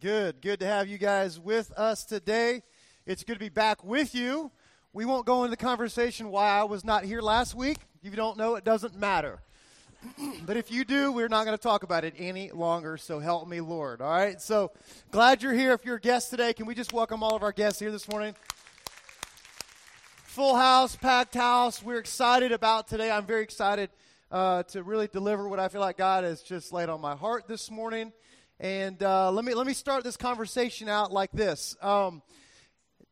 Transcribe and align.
Good. 0.00 0.40
Good 0.42 0.60
to 0.60 0.66
have 0.66 0.86
you 0.86 0.96
guys 0.96 1.40
with 1.40 1.72
us 1.72 2.04
today. 2.04 2.62
It's 3.04 3.24
good 3.24 3.34
to 3.34 3.40
be 3.40 3.48
back 3.48 3.82
with 3.82 4.14
you. 4.14 4.52
We 4.92 5.04
won't 5.04 5.26
go 5.26 5.42
into 5.42 5.50
the 5.50 5.56
conversation 5.56 6.30
why 6.30 6.50
I 6.50 6.62
was 6.64 6.84
not 6.84 7.04
here 7.04 7.20
last 7.20 7.56
week. 7.56 7.78
If 8.00 8.10
you 8.10 8.16
don't 8.16 8.36
know, 8.36 8.54
it 8.54 8.62
doesn't 8.62 8.94
matter. 8.94 9.40
but 10.46 10.56
if 10.56 10.70
you 10.70 10.84
do, 10.84 11.10
we're 11.10 11.26
not 11.26 11.46
going 11.46 11.56
to 11.56 11.62
talk 11.62 11.82
about 11.82 12.04
it 12.04 12.14
any 12.16 12.52
longer. 12.52 12.96
So 12.96 13.18
help 13.18 13.48
me, 13.48 13.60
Lord. 13.60 14.00
All 14.00 14.10
right. 14.10 14.40
So 14.40 14.70
glad 15.10 15.42
you're 15.42 15.54
here. 15.54 15.72
If 15.72 15.84
you're 15.84 15.96
a 15.96 16.00
guest 16.00 16.30
today, 16.30 16.52
can 16.52 16.66
we 16.66 16.76
just 16.76 16.92
welcome 16.92 17.24
all 17.24 17.34
of 17.34 17.42
our 17.42 17.52
guests 17.52 17.80
here 17.80 17.90
this 17.90 18.08
morning? 18.08 18.36
Full 20.26 20.54
house, 20.54 20.94
packed 20.94 21.34
house. 21.34 21.82
We're 21.82 21.98
excited 21.98 22.52
about 22.52 22.86
today. 22.86 23.10
I'm 23.10 23.26
very 23.26 23.42
excited 23.42 23.90
uh, 24.30 24.62
to 24.64 24.84
really 24.84 25.08
deliver 25.08 25.48
what 25.48 25.58
I 25.58 25.66
feel 25.66 25.80
like 25.80 25.96
God 25.96 26.22
has 26.22 26.40
just 26.42 26.72
laid 26.72 26.88
on 26.88 27.00
my 27.00 27.16
heart 27.16 27.48
this 27.48 27.68
morning. 27.68 28.12
And 28.60 29.00
uh, 29.04 29.30
let 29.30 29.44
me 29.44 29.54
let 29.54 29.68
me 29.68 29.72
start 29.72 30.02
this 30.02 30.16
conversation 30.16 30.88
out 30.88 31.12
like 31.12 31.30
this. 31.30 31.76
Um, 31.80 32.22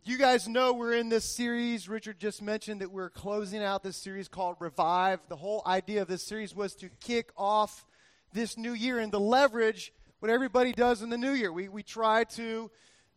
you 0.03 0.19
guys 0.19 0.49
know 0.49 0.73
we're 0.73 0.95
in 0.95 1.09
this 1.09 1.25
series. 1.25 1.89
Richard 1.89 2.19
just 2.19 2.43
mentioned 2.43 2.81
that 2.81 2.91
we're 2.91 3.11
closing 3.11 3.63
out 3.63 3.85
this 3.85 3.97
series 3.97 4.27
called 4.27 4.57
Revive. 4.59 5.21
The 5.29 5.37
whole 5.37 5.63
idea 5.65 6.03
of 6.03 6.09
this 6.09 6.25
series 6.25 6.53
was 6.53 6.75
to 6.77 6.89
kick 6.99 7.31
off 7.37 7.87
this 8.33 8.59
new 8.59 8.73
year 8.73 8.99
and 8.99 9.13
to 9.13 9.19
leverage 9.19 9.93
what 10.19 10.33
everybody 10.33 10.73
does 10.73 11.01
in 11.01 11.11
the 11.11 11.19
new 11.19 11.31
year. 11.31 11.53
We 11.53 11.69
we 11.69 11.85
try 11.85 12.25
to, 12.25 12.69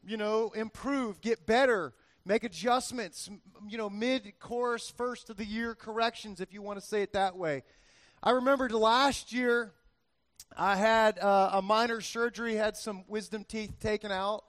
you 0.05 0.17
know, 0.17 0.51
improve, 0.51 1.21
get 1.21 1.47
better, 1.47 1.93
make 2.25 2.43
adjustments, 2.43 3.27
you 3.67 3.79
know, 3.79 3.89
mid 3.89 4.37
course, 4.39 4.87
first 4.95 5.31
of 5.31 5.37
the 5.37 5.45
year 5.45 5.73
corrections, 5.73 6.41
if 6.41 6.53
you 6.53 6.61
want 6.61 6.79
to 6.79 6.85
say 6.85 7.01
it 7.01 7.13
that 7.13 7.35
way. 7.35 7.63
I 8.21 8.31
remembered 8.31 8.71
last 8.71 9.33
year 9.33 9.73
I 10.57 10.75
had 10.75 11.19
uh, 11.19 11.51
a 11.53 11.61
minor 11.61 12.01
surgery, 12.01 12.55
had 12.55 12.75
some 12.75 13.03
wisdom 13.07 13.43
teeth 13.43 13.79
taken 13.79 14.11
out, 14.11 14.43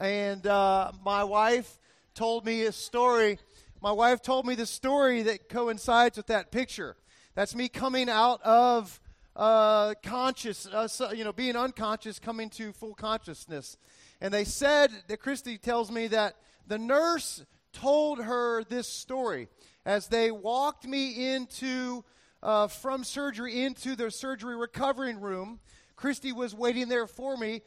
and 0.00 0.46
uh, 0.46 0.92
my 1.04 1.24
wife 1.24 1.78
told 2.14 2.44
me 2.44 2.62
a 2.62 2.72
story. 2.72 3.38
My 3.80 3.92
wife 3.92 4.22
told 4.22 4.46
me 4.46 4.54
the 4.54 4.66
story 4.66 5.22
that 5.22 5.48
coincides 5.48 6.16
with 6.16 6.26
that 6.26 6.50
picture. 6.50 6.96
That's 7.34 7.54
me 7.54 7.68
coming 7.68 8.08
out 8.08 8.42
of 8.42 9.00
uh, 9.34 9.94
conscious, 10.02 10.66
uh, 10.66 10.88
so, 10.88 11.12
you 11.12 11.24
know, 11.24 11.32
being 11.32 11.56
unconscious, 11.56 12.18
coming 12.18 12.50
to 12.50 12.72
full 12.72 12.94
consciousness. 12.94 13.76
And 14.20 14.32
they 14.32 14.44
said 14.44 14.90
that 15.08 15.18
Christy 15.18 15.58
tells 15.58 15.90
me 15.90 16.08
that 16.08 16.36
the 16.66 16.78
nurse 16.78 17.44
told 17.72 18.22
her 18.22 18.64
this 18.64 18.86
story 18.86 19.48
as 19.84 20.08
they 20.08 20.30
walked 20.30 20.86
me 20.86 21.34
into 21.34 22.04
uh, 22.42 22.66
from 22.66 23.04
surgery 23.04 23.62
into 23.62 23.94
the 23.94 24.10
surgery 24.10 24.56
recovering 24.56 25.20
room. 25.20 25.60
Christy 25.96 26.32
was 26.32 26.54
waiting 26.54 26.88
there 26.88 27.06
for 27.06 27.36
me. 27.36 27.62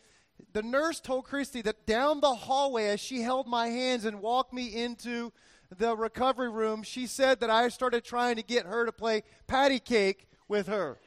The 0.54 0.64
nurse 0.64 1.00
told 1.00 1.26
Christy 1.26 1.62
that 1.62 1.86
down 1.86 2.20
the 2.20 2.36
hallway, 2.36 2.88
as 2.88 3.00
she 3.00 3.22
held 3.22 3.48
my 3.48 3.68
hands 3.68 4.06
and 4.06 4.22
walked 4.22 4.54
me 4.54 4.68
into 4.76 5.32
the 5.78 5.96
recovery 5.96 6.50
room, 6.50 6.84
she 6.84 7.08
said 7.08 7.40
that 7.40 7.50
I 7.50 7.70
started 7.70 8.04
trying 8.04 8.36
to 8.36 8.44
get 8.44 8.66
her 8.66 8.86
to 8.86 8.92
play 8.92 9.24
patty 9.48 9.80
cake 9.80 10.28
with 10.48 10.68
her. 10.68 10.98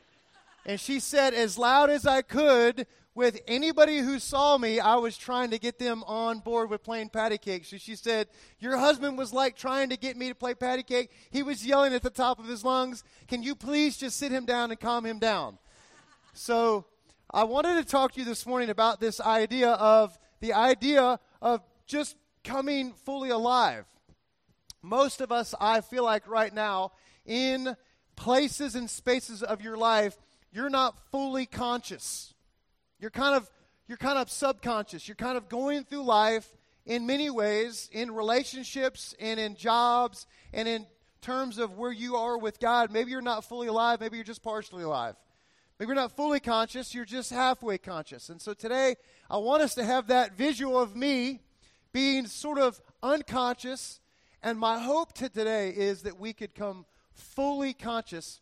And 0.65 0.81
she 0.81 1.01
said, 1.01 1.35
as 1.35 1.59
loud 1.59 1.91
as 1.91 2.07
I 2.07 2.23
could, 2.23 2.87
with 3.19 3.41
anybody 3.49 3.99
who 3.99 4.21
saw 4.21 4.57
me, 4.57 4.79
I 4.79 4.95
was 4.95 5.19
trying 5.19 5.51
to 5.51 5.59
get 5.59 5.81
them 5.81 6.05
on 6.05 6.39
board 6.39 6.71
with 6.71 6.85
playing 6.85 7.09
patty 7.09 7.37
cake. 7.37 7.65
So 7.65 7.77
she 7.77 7.97
said, 7.97 8.29
Your 8.61 8.77
husband 8.77 9.19
was 9.19 9.33
like 9.33 9.57
trying 9.57 9.89
to 9.89 9.97
get 9.97 10.17
me 10.17 10.29
to 10.29 10.37
play 10.37 10.55
patty 10.55 10.85
cake. 10.85 11.11
He 11.31 11.43
was 11.43 11.67
yelling 11.67 11.93
at 11.95 12.03
the 12.03 12.11
top 12.11 12.39
of 12.39 12.47
his 12.47 12.65
lungs. 12.65 13.03
Can 13.27 13.43
you 13.43 13.57
please 13.57 13.97
just 13.97 14.19
sit 14.19 14.31
him 14.31 14.45
down 14.45 14.71
and 14.71 14.79
calm 14.79 15.05
him 15.05 15.19
down? 15.19 15.59
So 16.33 16.85
I 17.29 17.43
wanted 17.43 17.75
to 17.83 17.85
talk 17.85 18.13
to 18.13 18.21
you 18.21 18.25
this 18.25 18.47
morning 18.47 18.71
about 18.71 19.01
this 19.01 19.21
idea 19.21 19.71
of 19.71 20.17
the 20.39 20.53
idea 20.53 21.19
of 21.43 21.61
just 21.89 22.15
coming 22.45 22.93
fully 23.05 23.31
alive. 23.31 23.85
Most 24.81 25.21
of 25.21 25.33
us, 25.33 25.57
I 25.61 25.81
feel 25.81 26.05
like 26.05 26.29
right 26.29 26.55
now, 26.55 26.93
in 27.27 27.77
places 28.15 28.77
and 28.77 28.89
spaces 28.89 29.43
of 29.43 29.61
your 29.61 29.77
life, 29.77 30.17
you're 30.53 30.71
not 30.71 30.97
fully 31.11 31.47
conscious. 31.47 32.33
You're 32.99 33.11
kind 33.11 33.35
of 33.35 33.51
you're 33.87 33.99
kind 33.99 34.19
of 34.19 34.31
subconscious. 34.31 35.09
You're 35.09 35.15
kind 35.15 35.39
of 35.39 35.49
going 35.49 35.85
through 35.85 36.03
life 36.03 36.55
in 36.85 37.07
many 37.07 37.31
ways, 37.31 37.89
in 37.93 38.11
relationships 38.11 39.15
and 39.19 39.41
in 39.41 39.55
jobs 39.55 40.27
and 40.53 40.69
in 40.69 40.87
terms 41.21 41.59
of 41.59 41.77
where 41.77 41.93
you 41.93 42.17
are 42.17 42.39
with 42.39 42.61
God. 42.61 42.91
Maybe 42.91 43.11
you're 43.11 43.23
not 43.23 43.45
fully 43.45 43.69
alive, 43.69 44.01
maybe 44.01 44.17
you're 44.17 44.25
just 44.25 44.43
partially 44.43 44.83
alive. 44.83 45.15
Maybe 45.79 45.89
you're 45.89 45.97
not 45.97 46.17
fully 46.17 46.41
conscious, 46.41 46.95
you're 46.95 47.05
just 47.05 47.31
halfway 47.31 47.79
conscious. 47.79 48.31
And 48.31 48.41
so 48.41 48.53
today, 48.53 48.97
I 49.31 49.37
want 49.37 49.63
us 49.63 49.75
to 49.77 49.85
have 49.85 50.09
that 50.09 50.37
visual 50.37 50.81
of 50.81 50.97
me 50.97 51.41
being 51.93 52.27
sort 52.27 52.59
of 52.59 52.81
unconscious. 53.03 54.01
And 54.43 54.59
my 54.59 54.81
hope 54.81 55.13
to 55.15 55.29
today 55.29 55.71
is 55.71 56.03
that 56.03 56.19
we 56.19 56.33
could 56.33 56.55
come 56.55 56.85
fully 57.13 57.75
conscious 57.75 58.41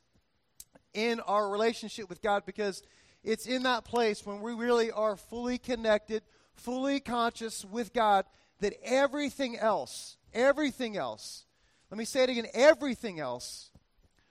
in 0.95 1.21
our 1.21 1.51
relationship 1.51 2.09
with 2.09 2.23
God 2.23 2.45
because 2.47 2.83
it's 3.27 3.47
in 3.47 3.65
that 3.65 3.85
place 3.85 4.25
when 4.25 4.41
we 4.41 4.55
really 4.55 4.93
are 4.93 5.17
fully 5.17 5.59
connected, 5.59 6.23
fully 6.55 7.01
conscious 7.01 7.65
with 7.65 7.93
God 7.93 8.25
that 8.61 8.73
everything 8.85 9.59
else, 9.59 10.17
everything 10.33 10.97
else, 10.97 11.45
let 11.91 11.99
me 11.99 12.05
say 12.05 12.23
it 12.23 12.31
again, 12.31 12.47
everything 12.55 13.19
else 13.19 13.73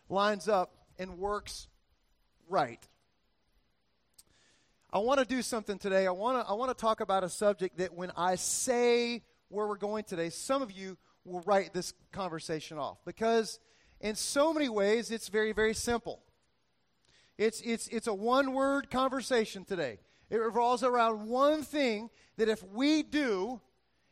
lines 0.07 0.47
up 0.47 0.73
and 0.97 1.17
works 1.17 1.67
right. 2.47 2.79
I 4.93 4.99
want 4.99 5.19
to 5.19 5.25
do 5.25 5.41
something 5.41 5.77
today. 5.77 6.07
I 6.07 6.11
want 6.11 6.41
to 6.41 6.49
I 6.49 6.53
want 6.53 6.75
to 6.75 6.81
talk 6.81 7.01
about 7.01 7.25
a 7.25 7.29
subject 7.29 7.79
that 7.79 7.93
when 7.93 8.13
I 8.15 8.35
say 8.35 9.23
where 9.49 9.67
we're 9.67 9.75
going 9.75 10.05
today, 10.05 10.29
some 10.29 10.61
of 10.61 10.71
you 10.71 10.97
will 11.25 11.41
write 11.41 11.73
this 11.73 11.93
conversation 12.13 12.77
off 12.77 13.03
because 13.03 13.59
in 13.99 14.15
so 14.15 14.53
many 14.53 14.69
ways 14.69 15.11
it's 15.11 15.27
very 15.27 15.51
very 15.51 15.73
simple. 15.73 16.21
It's, 17.37 17.61
it's, 17.61 17.87
it's 17.87 18.07
a 18.07 18.13
one 18.13 18.53
word 18.53 18.89
conversation 18.89 19.65
today. 19.65 19.99
It 20.29 20.37
revolves 20.37 20.83
around 20.83 21.27
one 21.27 21.63
thing 21.63 22.09
that 22.37 22.49
if 22.49 22.63
we 22.63 23.03
do, 23.03 23.61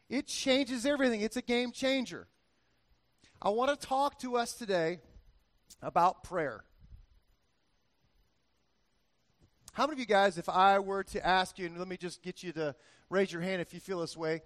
it 0.09 0.28
changes 0.28 0.85
everything. 0.85 1.22
It's 1.22 1.38
a 1.38 1.41
game 1.41 1.72
changer. 1.72 2.28
I 3.41 3.50
want 3.50 3.78
to 3.78 3.88
talk 3.88 4.19
to 4.19 4.38
us 4.38 4.53
today 4.53 5.00
about 5.81 6.23
prayer. 6.23 6.63
How 9.73 9.88
many 9.88 9.94
of 9.94 10.00
you 10.00 10.05
guys, 10.05 10.38
if 10.38 10.50
I 10.50 10.79
were 10.79 11.03
to 11.05 11.25
ask 11.25 11.57
you, 11.57 11.66
and 11.66 11.78
let 11.79 11.88
me 11.88 11.97
just 11.97 12.22
get 12.22 12.44
you 12.44 12.51
to 12.53 12.75
raise 13.09 13.31
your 13.31 13.41
hand 13.41 13.61
if 13.61 13.73
you 13.73 13.79
feel 13.79 14.01
this 14.01 14.16
way, 14.16 14.41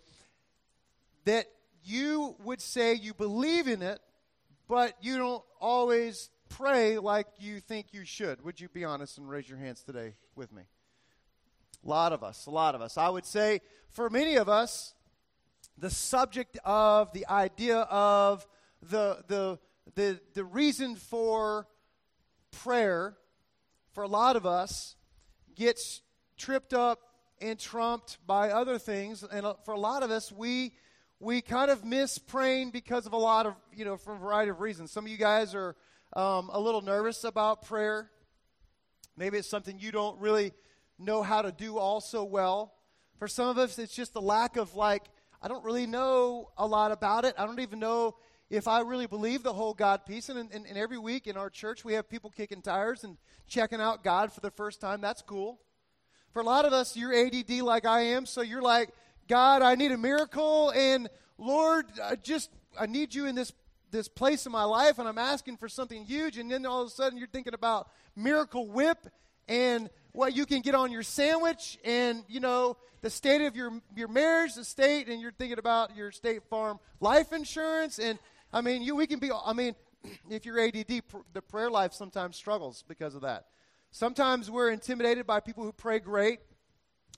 that 1.26 1.48
you 1.84 2.36
would 2.44 2.62
say 2.62 2.94
you 2.94 3.14
believe 3.14 3.68
in 3.68 3.82
it, 3.82 4.00
but 4.70 4.94
you 5.02 5.18
don't 5.18 5.44
always 5.60 6.30
pray 6.50 6.98
like 6.98 7.28
you 7.40 7.60
think 7.60 7.88
you 7.94 8.06
should. 8.06 8.44
Would 8.44 8.60
you 8.60 8.70
be 8.70 8.86
honest 8.86 9.18
and 9.18 9.30
raise 9.30 9.48
your 9.48 9.58
hands 9.58 9.82
today 9.84 10.16
with 10.36 10.52
me? 10.52 10.64
A 11.86 11.88
lot 11.88 12.14
of 12.14 12.24
us, 12.24 12.46
a 12.46 12.52
lot 12.52 12.76
of 12.76 12.82
us. 12.82 12.98
I 12.98 13.10
would 13.10 13.26
say 13.26 13.62
for 13.90 14.10
many 14.10 14.36
of 14.36 14.50
us, 14.50 14.94
the 15.78 15.90
subject 15.90 16.58
of 16.66 17.12
the 17.14 17.28
idea 17.28 17.80
of 17.80 18.48
the, 18.82 19.24
the, 19.28 19.60
the, 19.96 20.20
the 20.34 20.44
reason 20.44 20.96
for 20.96 21.68
prayer, 22.52 23.16
for 23.94 24.04
a 24.04 24.08
lot 24.08 24.36
of 24.36 24.46
us, 24.46 24.96
gets 25.56 26.02
tripped 26.38 26.74
up 26.74 27.00
and 27.40 27.60
trumped 27.60 28.18
by 28.26 28.52
other 28.52 28.80
things. 28.80 29.24
And 29.24 29.46
uh, 29.46 29.54
for 29.66 29.74
a 29.74 29.80
lot 29.80 30.04
of 30.04 30.12
us, 30.12 30.32
we 30.32 30.74
we 31.20 31.42
kind 31.42 31.72
of 31.72 31.84
miss 31.84 32.20
praying 32.20 32.70
because 32.70 33.08
of 33.08 33.14
a 33.14 33.18
lot 33.18 33.48
of 33.48 33.56
you 33.74 33.86
know 33.86 33.98
for 33.98 34.14
a 34.14 34.18
variety 34.18 34.52
of 34.52 34.60
reasons. 34.62 34.92
Some 34.92 35.06
of 35.06 35.12
you 35.12 35.18
guys 35.18 35.56
are 35.56 35.76
um, 36.18 36.50
a 36.52 36.60
little 36.60 36.82
nervous 36.82 37.24
about 37.24 37.62
prayer. 37.68 38.10
Maybe 39.16 39.38
it's 39.38 39.48
something 39.48 39.80
you 39.80 39.92
don't 39.92 40.20
really 40.20 40.52
know 40.98 41.22
how 41.22 41.44
to 41.44 41.52
do 41.52 41.78
all 41.78 42.02
so 42.02 42.24
well. 42.24 42.74
For 43.20 43.28
some 43.28 43.48
of 43.50 43.60
us, 43.60 43.78
it's 43.78 43.94
just 43.94 44.14
the 44.14 44.22
lack 44.22 44.58
of, 44.58 44.76
like, 44.76 45.04
I 45.44 45.48
don't 45.48 45.64
really 45.64 45.86
know 45.86 46.50
a 46.58 46.66
lot 46.66 46.92
about 46.92 47.24
it. 47.24 47.36
I 47.38 47.46
don't 47.46 47.60
even 47.60 47.78
know 47.78 48.16
if 48.50 48.68
I 48.68 48.82
really 48.82 49.06
believe 49.06 49.44
the 49.44 49.54
whole 49.54 49.76
God 49.76 50.08
piece. 50.08 50.30
And, 50.30 50.52
and, 50.52 50.66
and 50.66 50.76
every 50.76 50.98
week 50.98 51.28
in 51.28 51.38
our 51.38 51.52
church, 51.52 51.86
we 51.86 51.94
have 51.94 52.10
people 52.10 52.32
kicking 52.32 52.64
tires 52.64 53.04
and 53.04 53.16
checking 53.48 53.80
out 53.80 54.04
God 54.04 54.34
for 54.34 54.42
the 54.42 54.52
first 54.52 54.82
time. 54.82 55.02
That's 55.02 55.22
cool. 55.22 55.60
For 56.34 56.42
a 56.42 56.46
lot 56.46 56.66
of 56.66 56.74
us, 56.74 56.98
you're 56.98 57.14
ADD 57.14 57.62
like 57.62 57.86
I 57.86 58.02
am, 58.02 58.26
so 58.26 58.42
you're 58.42 58.62
like, 58.62 58.90
God, 59.28 59.62
I 59.62 59.76
need 59.76 59.92
a 59.92 59.98
miracle, 59.98 60.72
and 60.72 61.10
Lord, 61.38 61.86
I 62.04 62.16
just 62.16 62.50
I 62.80 62.86
need 62.86 63.14
you 63.14 63.26
in 63.26 63.36
this 63.36 63.52
this 63.92 64.08
place 64.08 64.46
in 64.46 64.52
my 64.52 64.64
life 64.64 65.00
and 65.00 65.08
I'm 65.08 65.18
asking 65.18 65.58
for 65.58 65.70
something 65.70 66.04
huge, 66.06 66.38
and 66.38 66.52
then 66.52 66.66
all 66.66 66.82
of 66.82 66.88
a 66.88 66.92
sudden 66.92 67.18
you're 67.18 67.28
thinking 67.28 67.54
about 67.54 67.90
Miracle 68.16 68.68
Whip 68.68 68.98
and 69.48 69.90
what 70.12 70.36
you 70.36 70.46
can 70.46 70.62
get 70.62 70.76
on 70.76 70.92
your 70.92 71.04
sandwich, 71.04 71.78
and 71.86 72.24
you 72.28 72.40
know 72.40 72.78
the 73.02 73.10
state 73.10 73.42
of 73.42 73.56
your 73.56 73.82
your 73.96 74.08
marriage, 74.08 74.56
the 74.56 74.66
state, 74.66 75.08
and 75.08 75.22
you're 75.22 75.32
thinking 75.32 75.60
about 75.60 75.96
your 75.96 76.12
State 76.12 76.44
Farm 76.50 76.80
life 77.00 77.32
insurance, 77.32 78.00
and 78.00 78.20
I 78.52 78.62
mean, 78.62 78.82
you 78.82 78.96
we 78.96 79.08
can 79.08 79.20
be. 79.20 79.32
I 79.32 79.54
mean, 79.54 79.76
if 80.30 80.46
you're 80.46 80.60
ADD, 80.60 81.08
pr- 81.08 81.18
the 81.34 81.42
prayer 81.42 81.70
life 81.70 81.94
sometimes 81.94 82.36
struggles 82.36 82.84
because 82.88 83.16
of 83.16 83.22
that. 83.22 83.46
Sometimes 83.92 84.52
we're 84.52 84.70
intimidated 84.70 85.26
by 85.26 85.40
people 85.40 85.64
who 85.64 85.72
pray 85.72 86.00
great, 86.00 86.40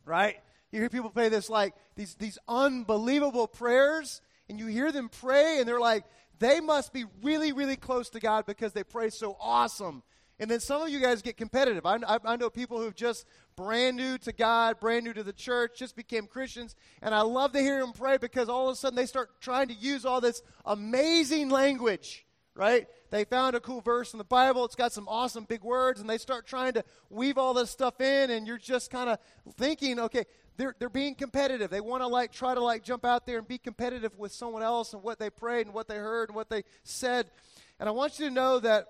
right? 0.05 0.37
You 0.71 0.79
hear 0.79 0.89
people 0.89 1.09
pray 1.09 1.29
this 1.29 1.49
like 1.49 1.73
these, 1.95 2.15
these 2.15 2.37
unbelievable 2.47 3.47
prayers, 3.47 4.21
and 4.47 4.59
you 4.59 4.67
hear 4.67 4.91
them 4.91 5.09
pray, 5.09 5.59
and 5.59 5.67
they're 5.67 5.79
like, 5.79 6.03
they 6.39 6.59
must 6.59 6.93
be 6.93 7.05
really, 7.21 7.51
really 7.51 7.75
close 7.75 8.09
to 8.11 8.19
God 8.19 8.45
because 8.45 8.73
they 8.73 8.83
pray 8.83 9.09
so 9.09 9.37
awesome. 9.39 10.03
And 10.39 10.49
then 10.49 10.61
some 10.61 10.81
of 10.81 10.89
you 10.89 11.01
guys 11.01 11.21
get 11.21 11.35
competitive. 11.35 11.85
I, 11.85 11.99
I, 12.07 12.17
I, 12.23 12.35
know 12.37 12.49
people 12.49 12.79
who've 12.79 12.95
just 12.95 13.25
brand 13.57 13.97
new 13.97 14.17
to 14.19 14.31
God, 14.31 14.79
brand 14.79 15.03
new 15.03 15.11
to 15.11 15.23
the 15.23 15.33
church, 15.33 15.77
just 15.77 15.97
became 15.97 16.27
Christians. 16.27 16.75
And 17.01 17.13
I 17.13 17.21
love 17.21 17.51
to 17.51 17.59
hear 17.59 17.79
them 17.79 17.91
pray 17.91 18.17
because 18.17 18.47
all 18.47 18.69
of 18.69 18.73
a 18.73 18.75
sudden 18.77 18.95
they 18.95 19.05
start 19.05 19.41
trying 19.41 19.67
to 19.67 19.73
use 19.73 20.05
all 20.05 20.21
this 20.21 20.41
amazing 20.65 21.49
language, 21.49 22.25
right? 22.55 22.87
They 23.11 23.25
found 23.25 23.57
a 23.57 23.59
cool 23.59 23.81
verse 23.81 24.13
in 24.13 24.17
the 24.17 24.23
Bible. 24.23 24.63
It's 24.63 24.75
got 24.75 24.93
some 24.93 25.09
awesome 25.09 25.43
big 25.43 25.61
words, 25.61 25.99
and 25.99 26.09
they 26.09 26.17
start 26.17 26.47
trying 26.47 26.73
to 26.73 26.85
weave 27.09 27.37
all 27.37 27.53
this 27.53 27.69
stuff 27.69 27.99
in. 27.99 28.31
And 28.31 28.47
you're 28.47 28.57
just 28.57 28.91
kind 28.91 29.09
of 29.09 29.17
thinking, 29.57 29.99
okay, 29.99 30.23
they're, 30.59 30.75
they're 30.77 30.89
being 30.89 31.15
competitive. 31.15 31.69
They 31.69 31.79
want 31.79 32.03
to 32.03 32.07
like 32.07 32.33
try 32.33 32.53
to 32.53 32.59
like 32.59 32.83
jump 32.83 33.05
out 33.05 33.25
there 33.25 33.37
and 33.37 33.47
be 33.47 33.57
competitive 33.57 34.17
with 34.19 34.33
someone 34.33 34.61
else 34.61 34.93
and 34.93 35.01
what 35.01 35.17
they 35.17 35.29
prayed 35.29 35.65
and 35.65 35.73
what 35.73 35.87
they 35.87 35.95
heard 35.95 36.27
and 36.27 36.35
what 36.35 36.49
they 36.49 36.63
said. 36.83 37.31
And 37.79 37.87
I 37.87 37.93
want 37.93 38.19
you 38.19 38.27
to 38.27 38.33
know 38.33 38.59
that 38.59 38.87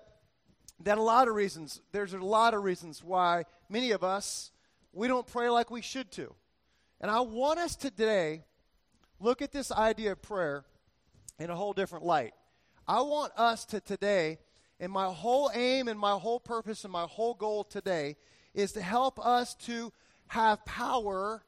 that 0.82 0.98
a 0.98 1.02
lot 1.02 1.28
of 1.28 1.34
reasons, 1.34 1.80
there's 1.92 2.12
a 2.12 2.18
lot 2.18 2.54
of 2.54 2.64
reasons 2.64 3.04
why 3.04 3.44
many 3.68 3.92
of 3.92 4.02
us, 4.02 4.50
we 4.92 5.06
don't 5.06 5.26
pray 5.26 5.48
like 5.48 5.70
we 5.70 5.80
should 5.80 6.10
to. 6.12 6.34
And 7.00 7.10
I 7.10 7.20
want 7.20 7.60
us 7.60 7.76
today 7.76 8.44
look 9.20 9.40
at 9.40 9.52
this 9.52 9.70
idea 9.70 10.12
of 10.12 10.22
prayer 10.22 10.64
in 11.38 11.50
a 11.50 11.54
whole 11.54 11.72
different 11.72 12.04
light. 12.04 12.32
I 12.88 13.02
want 13.02 13.32
us 13.36 13.64
to 13.66 13.80
today, 13.80 14.38
and 14.80 14.90
my 14.90 15.06
whole 15.06 15.52
aim 15.54 15.86
and 15.86 16.00
my 16.00 16.12
whole 16.12 16.40
purpose 16.40 16.82
and 16.82 16.92
my 16.92 17.04
whole 17.04 17.34
goal 17.34 17.62
today 17.62 18.16
is 18.54 18.72
to 18.72 18.82
help 18.82 19.24
us 19.24 19.54
to 19.66 19.92
have 20.28 20.64
power 20.64 21.44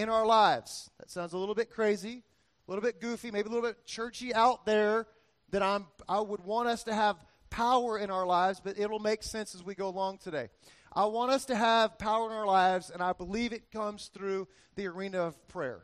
in 0.00 0.08
our 0.08 0.26
lives. 0.26 0.90
That 0.98 1.10
sounds 1.10 1.32
a 1.32 1.38
little 1.38 1.54
bit 1.54 1.70
crazy, 1.70 2.22
a 2.66 2.70
little 2.70 2.82
bit 2.82 3.00
goofy, 3.00 3.30
maybe 3.30 3.48
a 3.48 3.52
little 3.52 3.68
bit 3.68 3.84
churchy 3.84 4.34
out 4.34 4.66
there 4.66 5.06
that 5.50 5.62
I'm 5.62 5.86
I 6.08 6.20
would 6.20 6.40
want 6.40 6.68
us 6.68 6.84
to 6.84 6.94
have 6.94 7.16
power 7.50 7.98
in 7.98 8.10
our 8.10 8.26
lives, 8.26 8.60
but 8.62 8.78
it'll 8.78 8.98
make 8.98 9.22
sense 9.22 9.54
as 9.54 9.62
we 9.62 9.74
go 9.74 9.88
along 9.88 10.18
today. 10.18 10.48
I 10.92 11.04
want 11.04 11.30
us 11.30 11.44
to 11.46 11.54
have 11.54 11.98
power 11.98 12.30
in 12.30 12.36
our 12.36 12.46
lives, 12.46 12.90
and 12.90 13.02
I 13.02 13.12
believe 13.12 13.52
it 13.52 13.70
comes 13.70 14.10
through 14.12 14.48
the 14.74 14.86
arena 14.88 15.22
of 15.22 15.48
prayer. 15.48 15.82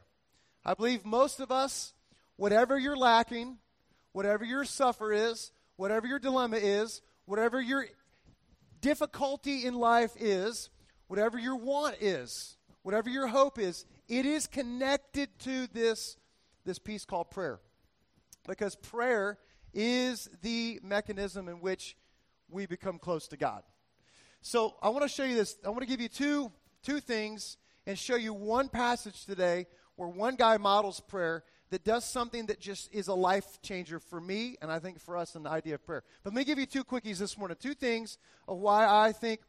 I 0.65 0.75
believe 0.75 1.05
most 1.05 1.39
of 1.39 1.53
us, 1.53 1.93
whatever 2.37 2.79
you're 2.79 2.97
lacking, 2.97 3.59
whatever 4.13 4.45
your 4.45 4.65
suffer 4.65 5.13
is, 5.13 5.53
whatever 5.77 6.07
your 6.07 6.19
dilemma 6.19 6.57
is, 6.57 7.03
whatever 7.25 7.61
your 7.61 7.87
difficulty 8.81 9.65
in 9.65 9.75
life 9.75 10.13
is, 10.19 10.71
whatever 11.07 11.39
your 11.39 11.57
want 11.57 11.97
is, 12.01 12.57
whatever 12.83 13.11
your 13.11 13.27
hope 13.27 13.59
is, 13.59 13.85
it 14.09 14.27
is 14.27 14.47
connected 14.47 15.29
to 15.41 15.67
this, 15.69 16.17
this 16.65 16.79
piece 16.79 17.05
called 17.05 17.31
prayer. 17.31 17.61
Because 18.47 18.77
prayer 18.77 19.39
is 19.75 20.29
the 20.43 20.81
mechanism 20.83 21.49
in 21.49 21.61
which 21.61 21.97
we 22.49 22.67
become 22.67 22.99
close 22.99 23.29
to 23.29 23.37
God. 23.37 23.63
So 24.41 24.77
I 24.81 24.91
want 24.91 25.03
to 25.03 25.09
show 25.09 25.25
you 25.25 25.35
this. 25.35 25.57
I 25.65 25.71
want 25.71 25.81
to 25.81 25.87
give 25.87 26.01
you 26.01 26.09
two, 26.09 26.53
two 26.83 27.01
things 27.01 27.57
and 27.87 27.99
show 27.99 28.17
you 28.17 28.33
one 28.33 28.69
passage 28.69 29.25
today 29.25 29.67
where 29.97 30.09
one 30.09 30.37
guy 30.37 30.57
models 30.57 31.01
prayer 31.01 31.43
that 31.71 31.85
does 31.85 32.05
something 32.05 32.47
that 32.47 32.61
just 32.61 32.93
is 32.95 33.09
a 33.09 33.15
life 33.15 33.61
changer 33.63 33.99
for 33.99 34.21
me 34.21 34.57
and 34.63 34.71
I 34.71 34.79
think 34.79 35.01
for 35.01 35.17
us 35.17 35.35
in 35.35 35.43
the 35.43 35.51
idea 35.51 35.75
of 35.75 35.85
prayer. 35.85 36.05
But 36.23 36.33
let 36.33 36.39
me 36.39 36.45
give 36.45 36.61
you 36.61 36.67
two 36.67 36.85
quickies 36.85 37.19
this 37.19 37.37
morning. 37.37 37.57
Two 37.61 37.75
things 37.75 38.19
of 38.47 38.59
why 38.59 38.87
I 38.87 39.11
think, 39.11 39.41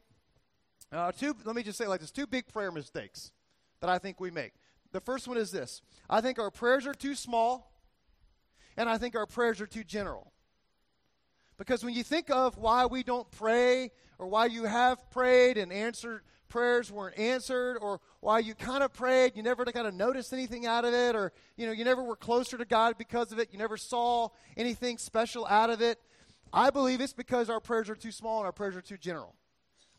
uh, 0.92 1.12
two, 1.12 1.36
let 1.46 1.56
me 1.56 1.62
just 1.62 1.78
say 1.78 1.86
like 1.86 2.00
this 2.00 2.12
two 2.12 2.26
big 2.26 2.48
prayer 2.48 2.72
mistakes 2.72 3.32
that 3.82 3.90
I 3.90 3.98
think 3.98 4.20
we 4.20 4.32
make. 4.32 4.54
The 4.92 5.02
first 5.02 5.28
one 5.28 5.38
is 5.38 5.52
this 5.52 5.82
I 6.10 6.22
think 6.22 6.40
our 6.40 6.52
prayers 6.52 6.88
are 6.88 6.94
too 6.94 7.16
small 7.16 7.72
and 8.78 8.88
I 8.88 8.98
think 8.98 9.16
our 9.16 9.26
prayers 9.26 9.60
are 9.60 9.68
too 9.68 9.84
general. 9.84 10.32
Because 11.58 11.84
when 11.84 11.96
you 11.96 12.04
think 12.04 12.30
of 12.30 12.58
why 12.58 12.86
we 12.86 13.02
don't 13.02 13.30
pray, 13.32 13.90
or 14.20 14.28
why 14.28 14.46
you 14.46 14.66
have 14.66 15.10
prayed 15.10 15.58
and 15.58 15.74
answered 15.74 16.22
prayers 16.50 16.92
weren't 16.92 17.18
answered, 17.20 17.78
or 17.78 18.00
why 18.22 18.40
you 18.40 18.56
kind 18.56 18.84
of 18.84 18.94
prayed, 18.94 19.34
you 19.36 19.44
never 19.44 19.66
kind 19.66 19.88
of 19.88 19.94
noticed 19.94 20.32
anything 20.32 20.66
out 20.66 20.86
of 20.86 20.94
it, 20.94 21.16
or 21.16 21.34
you 21.58 21.66
know, 21.66 21.74
you 21.74 21.84
never 21.84 22.02
were 22.02 22.16
closer 22.16 22.58
to 22.58 22.66
God 22.66 22.98
because 22.98 23.32
of 23.32 23.40
it, 23.40 23.50
you 23.52 23.60
never 23.60 23.76
saw 23.76 24.30
anything 24.56 24.98
special 24.98 25.46
out 25.48 25.70
of 25.70 25.82
it. 25.82 26.00
I 26.54 26.70
believe 26.70 27.02
it's 27.02 27.14
because 27.14 27.50
our 27.50 27.60
prayers 27.60 27.90
are 27.90 27.96
too 27.96 28.12
small 28.12 28.40
and 28.40 28.46
our 28.46 28.54
prayers 28.54 28.76
are 28.76 28.82
too 28.82 28.98
general. 28.98 29.36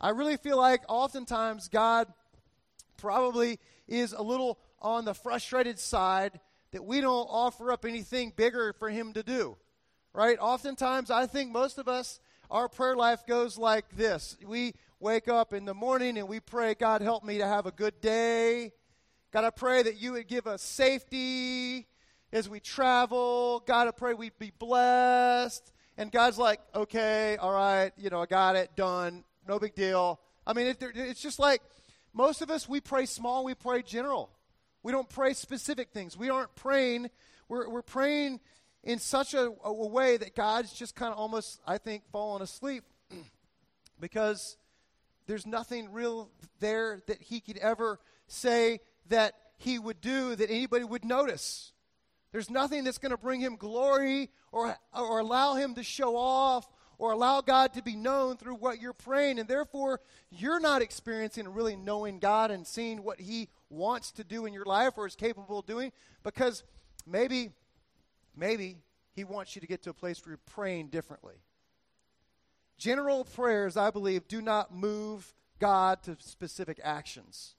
I 0.01 0.11
really 0.11 0.37
feel 0.37 0.57
like 0.57 0.83
oftentimes 0.89 1.69
God 1.69 2.13
probably 2.99 3.59
is 3.87 4.13
a 4.13 4.23
little 4.23 4.59
on 4.81 5.05
the 5.05 5.15
frustrated 5.15 5.79
side 5.79 6.41
that 6.73 6.85
we 6.85 7.01
don't 7.01 7.27
offer 7.31 7.73
up 7.73 7.85
anything 7.85 8.33
bigger 8.37 8.75
for 8.75 8.91
Him 8.91 9.13
to 9.15 9.23
do. 9.23 9.57
Right? 10.13 10.39
Oftentimes, 10.39 11.11
I 11.11 11.27
think 11.27 11.51
most 11.51 11.79
of 11.79 11.89
us, 11.89 12.21
our 12.51 12.69
prayer 12.69 12.97
life 12.97 13.27
goes 13.27 13.57
like 13.57 13.97
this. 13.97 14.37
We 14.47 14.75
wake 15.01 15.29
up 15.29 15.53
in 15.53 15.65
the 15.65 15.75
morning 15.75 16.19
and 16.19 16.29
we 16.29 16.41
pray, 16.41 16.75
God, 16.75 17.03
help 17.03 17.25
me 17.25 17.39
to 17.39 17.47
have 17.47 17.67
a 17.67 17.71
good 17.71 18.01
day. 18.01 18.73
God, 19.31 19.45
I 19.45 19.51
pray 19.51 19.83
that 19.83 20.01
you 20.01 20.13
would 20.13 20.27
give 20.27 20.47
us 20.47 20.63
safety 20.63 21.87
as 22.33 22.49
we 22.49 22.61
travel. 22.61 23.63
God, 23.67 23.89
I 23.89 23.91
pray 23.91 24.15
we'd 24.15 24.39
be 24.39 24.53
blessed. 24.59 25.73
And 25.97 26.11
God's 26.11 26.39
like, 26.39 26.61
okay, 26.75 27.37
all 27.37 27.53
right, 27.53 27.93
you 27.97 28.09
know, 28.11 28.23
I 28.23 28.27
got 28.27 28.57
it, 28.57 28.75
done, 28.77 29.25
no 29.47 29.59
big 29.59 29.75
deal. 29.75 30.21
I 30.47 30.53
mean, 30.53 30.67
it, 30.69 30.83
it's 30.95 31.21
just 31.21 31.39
like 31.39 31.61
most 32.13 32.43
of 32.43 32.51
us, 32.51 32.69
we 32.69 32.81
pray 32.81 33.07
small, 33.07 33.45
we 33.45 33.55
pray 33.55 33.83
general. 33.83 34.31
We 34.83 34.93
don't 34.93 35.09
pray 35.09 35.35
specific 35.35 35.91
things. 35.91 36.17
We 36.17 36.31
aren't 36.31 36.55
praying. 36.55 37.11
We're, 37.49 37.69
we're 37.69 37.83
praying 37.83 38.41
in 38.83 38.99
such 38.99 39.35
a, 39.35 39.53
a 39.65 39.73
way 39.73 40.17
that 40.17 40.35
God's 40.35 40.73
just 40.73 40.95
kind 40.95 41.13
of 41.13 41.19
almost, 41.19 41.61
I 41.67 41.79
think, 41.79 42.05
fallen 42.11 42.43
asleep 42.43 42.85
because 44.01 44.57
there's 45.27 45.47
nothing 45.47 45.93
real 45.93 46.31
there 46.61 47.01
that 47.07 47.21
He 47.21 47.41
could 47.41 47.59
ever 47.59 47.99
say 48.29 48.81
that 49.09 49.35
He 49.59 49.79
would 49.79 50.01
do 50.01 50.37
that 50.37 50.51
anybody 50.51 50.85
would 50.85 51.05
notice. 51.05 51.73
There's 52.33 52.51
nothing 52.51 52.85
that's 52.85 52.99
going 52.99 53.11
to 53.11 53.19
bring 53.19 53.41
Him 53.41 53.57
glory 53.57 54.31
or, 54.53 54.77
or 54.95 55.19
allow 55.19 55.55
Him 55.55 55.75
to 55.75 55.83
show 55.83 56.17
off 56.17 56.69
or 56.99 57.13
allow 57.13 57.41
God 57.41 57.73
to 57.75 57.83
be 57.83 57.95
known 57.97 58.37
through 58.37 58.57
what 58.57 58.81
you're 58.81 58.93
praying. 58.93 59.39
And 59.39 59.49
therefore, 59.49 60.01
you're 60.31 60.61
not 60.61 60.83
experiencing 60.83 61.49
really 61.49 61.77
knowing 61.77 62.19
God 62.19 62.51
and 62.51 62.67
seeing 62.67 63.03
what 63.03 63.21
He 63.21 63.49
wants 63.71 64.11
to 64.13 64.25
do 64.25 64.47
in 64.47 64.53
your 64.53 64.65
life 64.65 64.95
or 64.97 65.07
is 65.07 65.15
capable 65.15 65.61
of 65.61 65.67
doing 65.67 65.93
because 66.25 66.65
maybe, 67.07 67.51
maybe 68.37 68.79
He 69.15 69.25
wants 69.25 69.55
you 69.55 69.61
to 69.61 69.67
get 69.67 69.83
to 69.85 69.91
a 69.91 69.95
place 69.95 70.25
where 70.25 70.33
you're 70.33 70.41
praying 70.55 70.89
differently. 70.89 71.37
General 72.79 73.25
prayers, 73.25 73.77
I 73.77 73.91
believe, 73.91 74.29
do 74.29 74.43
not 74.43 74.75
move 74.75 75.33
God 75.59 76.03
to 76.05 76.17
specific 76.21 76.81
actions. 76.83 77.55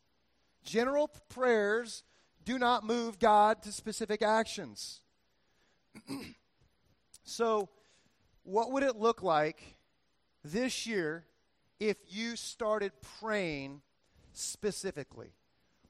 General 0.64 1.10
prayers 1.30 2.04
do 2.46 2.58
not 2.58 2.86
move 2.86 3.20
God 3.20 3.62
to 3.64 3.72
specific 3.72 4.22
actions. 4.22 5.02
so, 7.24 7.70
what 8.50 8.72
would 8.72 8.84
it 8.84 8.96
look 8.96 9.22
like 9.22 9.78
this 10.44 10.88
year 10.88 11.26
if 11.80 11.98
you 12.08 12.36
started 12.36 12.92
praying 13.20 13.82
specifically? 14.34 15.34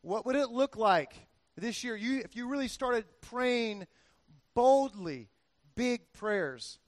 What 0.01 0.25
would 0.25 0.35
it 0.35 0.49
look 0.49 0.75
like 0.75 1.13
this 1.55 1.83
year 1.83 1.95
you, 1.95 2.19
if 2.19 2.35
you 2.35 2.47
really 2.47 2.67
started 2.67 3.05
praying 3.21 3.87
boldly, 4.55 5.29
big 5.75 6.11
prayers? 6.11 6.79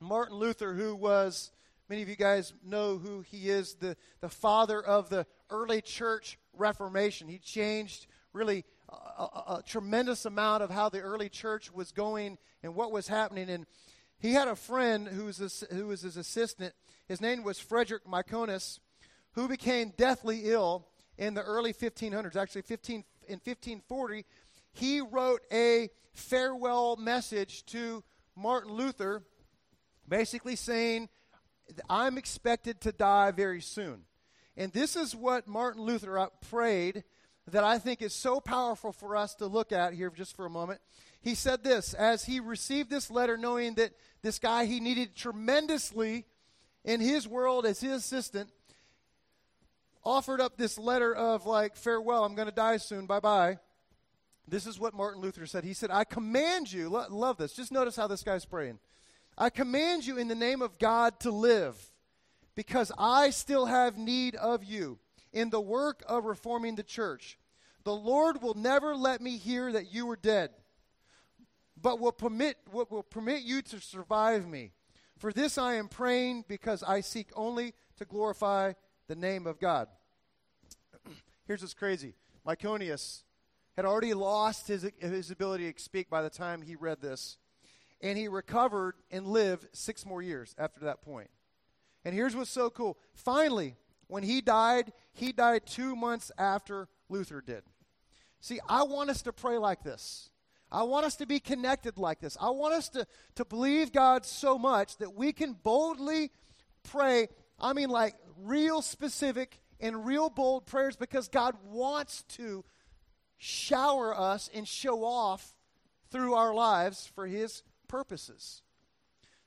Martin 0.00 0.36
Luther, 0.36 0.72
who 0.72 0.94
was, 0.94 1.52
many 1.90 2.00
of 2.00 2.08
you 2.08 2.16
guys 2.16 2.54
know 2.64 2.96
who 2.96 3.20
he 3.20 3.50
is, 3.50 3.74
the, 3.74 3.96
the 4.20 4.28
father 4.30 4.82
of 4.82 5.10
the 5.10 5.26
early 5.50 5.82
church 5.82 6.38
reformation. 6.54 7.28
He 7.28 7.38
changed 7.38 8.06
really 8.32 8.64
a, 8.88 8.94
a, 8.94 9.44
a 9.58 9.62
tremendous 9.66 10.24
amount 10.24 10.62
of 10.62 10.70
how 10.70 10.88
the 10.88 11.00
early 11.00 11.28
church 11.28 11.70
was 11.70 11.92
going 11.92 12.38
and 12.62 12.74
what 12.74 12.92
was 12.92 13.08
happening. 13.08 13.50
And 13.50 13.66
he 14.18 14.32
had 14.32 14.48
a 14.48 14.56
friend 14.56 15.08
who 15.08 15.26
was, 15.26 15.38
his, 15.38 15.64
who 15.70 15.88
was 15.88 16.02
his 16.02 16.16
assistant. 16.16 16.74
His 17.06 17.20
name 17.20 17.42
was 17.42 17.58
Frederick 17.58 18.04
Myconius, 18.06 18.80
who 19.32 19.48
became 19.48 19.92
deathly 19.96 20.42
ill 20.44 20.88
in 21.18 21.34
the 21.34 21.42
early 21.42 21.72
1500s. 21.72 22.36
Actually, 22.36 22.62
15, 22.62 23.04
in 23.28 23.34
1540, 23.34 24.24
he 24.72 25.00
wrote 25.00 25.42
a 25.52 25.90
farewell 26.14 26.96
message 26.96 27.64
to 27.66 28.02
Martin 28.34 28.72
Luther, 28.72 29.22
basically 30.08 30.56
saying, 30.56 31.08
I'm 31.90 32.16
expected 32.16 32.80
to 32.82 32.92
die 32.92 33.32
very 33.32 33.60
soon. 33.60 34.04
And 34.56 34.72
this 34.72 34.96
is 34.96 35.14
what 35.14 35.46
Martin 35.46 35.82
Luther 35.82 36.18
uh, 36.18 36.26
prayed 36.48 37.04
that 37.48 37.64
I 37.64 37.78
think 37.78 38.02
is 38.02 38.14
so 38.14 38.40
powerful 38.40 38.92
for 38.92 39.16
us 39.16 39.34
to 39.36 39.46
look 39.46 39.72
at 39.72 39.92
here 39.92 40.10
just 40.10 40.34
for 40.34 40.46
a 40.46 40.50
moment 40.50 40.80
he 41.26 41.34
said 41.34 41.64
this 41.64 41.92
as 41.92 42.24
he 42.24 42.38
received 42.38 42.88
this 42.88 43.10
letter, 43.10 43.36
knowing 43.36 43.74
that 43.74 43.90
this 44.22 44.38
guy 44.38 44.64
he 44.64 44.78
needed 44.78 45.16
tremendously 45.16 46.24
in 46.84 47.00
his 47.00 47.26
world 47.26 47.66
as 47.66 47.80
his 47.80 47.94
assistant. 47.94 48.48
offered 50.04 50.40
up 50.40 50.56
this 50.56 50.78
letter 50.78 51.12
of 51.12 51.44
like 51.44 51.74
farewell, 51.76 52.24
I'm 52.24 52.36
going 52.36 52.46
to 52.46 52.54
die 52.54 52.76
soon, 52.76 53.06
bye 53.06 53.18
bye. 53.18 53.58
This 54.46 54.68
is 54.68 54.78
what 54.78 54.94
Martin 54.94 55.20
Luther 55.20 55.46
said. 55.46 55.64
He 55.64 55.74
said, 55.74 55.90
I 55.90 56.04
command 56.04 56.72
you, 56.72 56.88
lo- 56.88 57.06
love 57.10 57.38
this, 57.38 57.54
just 57.54 57.72
notice 57.72 57.96
how 57.96 58.06
this 58.06 58.22
guy's 58.22 58.44
praying. 58.44 58.78
I 59.36 59.50
command 59.50 60.06
you 60.06 60.18
in 60.18 60.28
the 60.28 60.36
name 60.36 60.62
of 60.62 60.78
God 60.78 61.18
to 61.20 61.32
live, 61.32 61.76
because 62.54 62.92
I 62.96 63.30
still 63.30 63.66
have 63.66 63.98
need 63.98 64.36
of 64.36 64.62
you 64.62 65.00
in 65.32 65.50
the 65.50 65.60
work 65.60 66.04
of 66.06 66.24
reforming 66.24 66.76
the 66.76 66.84
church. 66.84 67.36
The 67.82 67.92
Lord 67.92 68.42
will 68.42 68.54
never 68.54 68.94
let 68.94 69.20
me 69.20 69.38
hear 69.38 69.72
that 69.72 69.92
you 69.92 70.08
are 70.10 70.16
dead, 70.16 70.50
but 71.80 72.00
will 72.00 72.12
permit, 72.12 72.56
will 72.72 73.02
permit 73.02 73.42
you 73.42 73.62
to 73.62 73.80
survive 73.80 74.46
me. 74.46 74.72
For 75.18 75.32
this 75.32 75.56
I 75.58 75.74
am 75.74 75.88
praying, 75.88 76.44
because 76.48 76.82
I 76.82 77.00
seek 77.00 77.30
only 77.34 77.74
to 77.96 78.04
glorify 78.04 78.72
the 79.08 79.16
name 79.16 79.46
of 79.46 79.58
God. 79.58 79.88
Here's 81.46 81.62
what's 81.62 81.74
crazy 81.74 82.14
Myconius 82.46 83.22
had 83.76 83.84
already 83.84 84.14
lost 84.14 84.68
his, 84.68 84.90
his 84.98 85.30
ability 85.30 85.70
to 85.70 85.82
speak 85.82 86.08
by 86.08 86.22
the 86.22 86.30
time 86.30 86.62
he 86.62 86.76
read 86.76 87.00
this. 87.00 87.36
And 88.00 88.18
he 88.18 88.28
recovered 88.28 88.94
and 89.10 89.26
lived 89.26 89.68
six 89.72 90.04
more 90.04 90.22
years 90.22 90.54
after 90.58 90.80
that 90.80 91.02
point. 91.02 91.30
And 92.04 92.14
here's 92.14 92.36
what's 92.36 92.50
so 92.50 92.68
cool. 92.70 92.98
Finally, 93.14 93.74
when 94.06 94.22
he 94.22 94.40
died, 94.40 94.92
he 95.12 95.32
died 95.32 95.62
two 95.66 95.96
months 95.96 96.30
after 96.38 96.88
Luther 97.08 97.40
did. 97.40 97.62
See, 98.40 98.60
I 98.68 98.82
want 98.84 99.10
us 99.10 99.22
to 99.22 99.32
pray 99.32 99.58
like 99.58 99.82
this. 99.82 100.30
I 100.70 100.82
want 100.82 101.06
us 101.06 101.16
to 101.16 101.26
be 101.26 101.38
connected 101.38 101.96
like 101.98 102.20
this. 102.20 102.36
I 102.40 102.50
want 102.50 102.74
us 102.74 102.88
to, 102.90 103.06
to 103.36 103.44
believe 103.44 103.92
God 103.92 104.26
so 104.26 104.58
much 104.58 104.96
that 104.98 105.14
we 105.14 105.32
can 105.32 105.52
boldly 105.52 106.30
pray. 106.82 107.28
I 107.60 107.72
mean, 107.72 107.88
like 107.88 108.14
real 108.38 108.82
specific 108.82 109.60
and 109.80 110.04
real 110.04 110.28
bold 110.28 110.66
prayers 110.66 110.96
because 110.96 111.28
God 111.28 111.54
wants 111.70 112.22
to 112.30 112.64
shower 113.38 114.18
us 114.18 114.50
and 114.54 114.66
show 114.66 115.04
off 115.04 115.54
through 116.10 116.34
our 116.34 116.54
lives 116.54 117.10
for 117.14 117.26
His 117.26 117.62
purposes. 117.88 118.62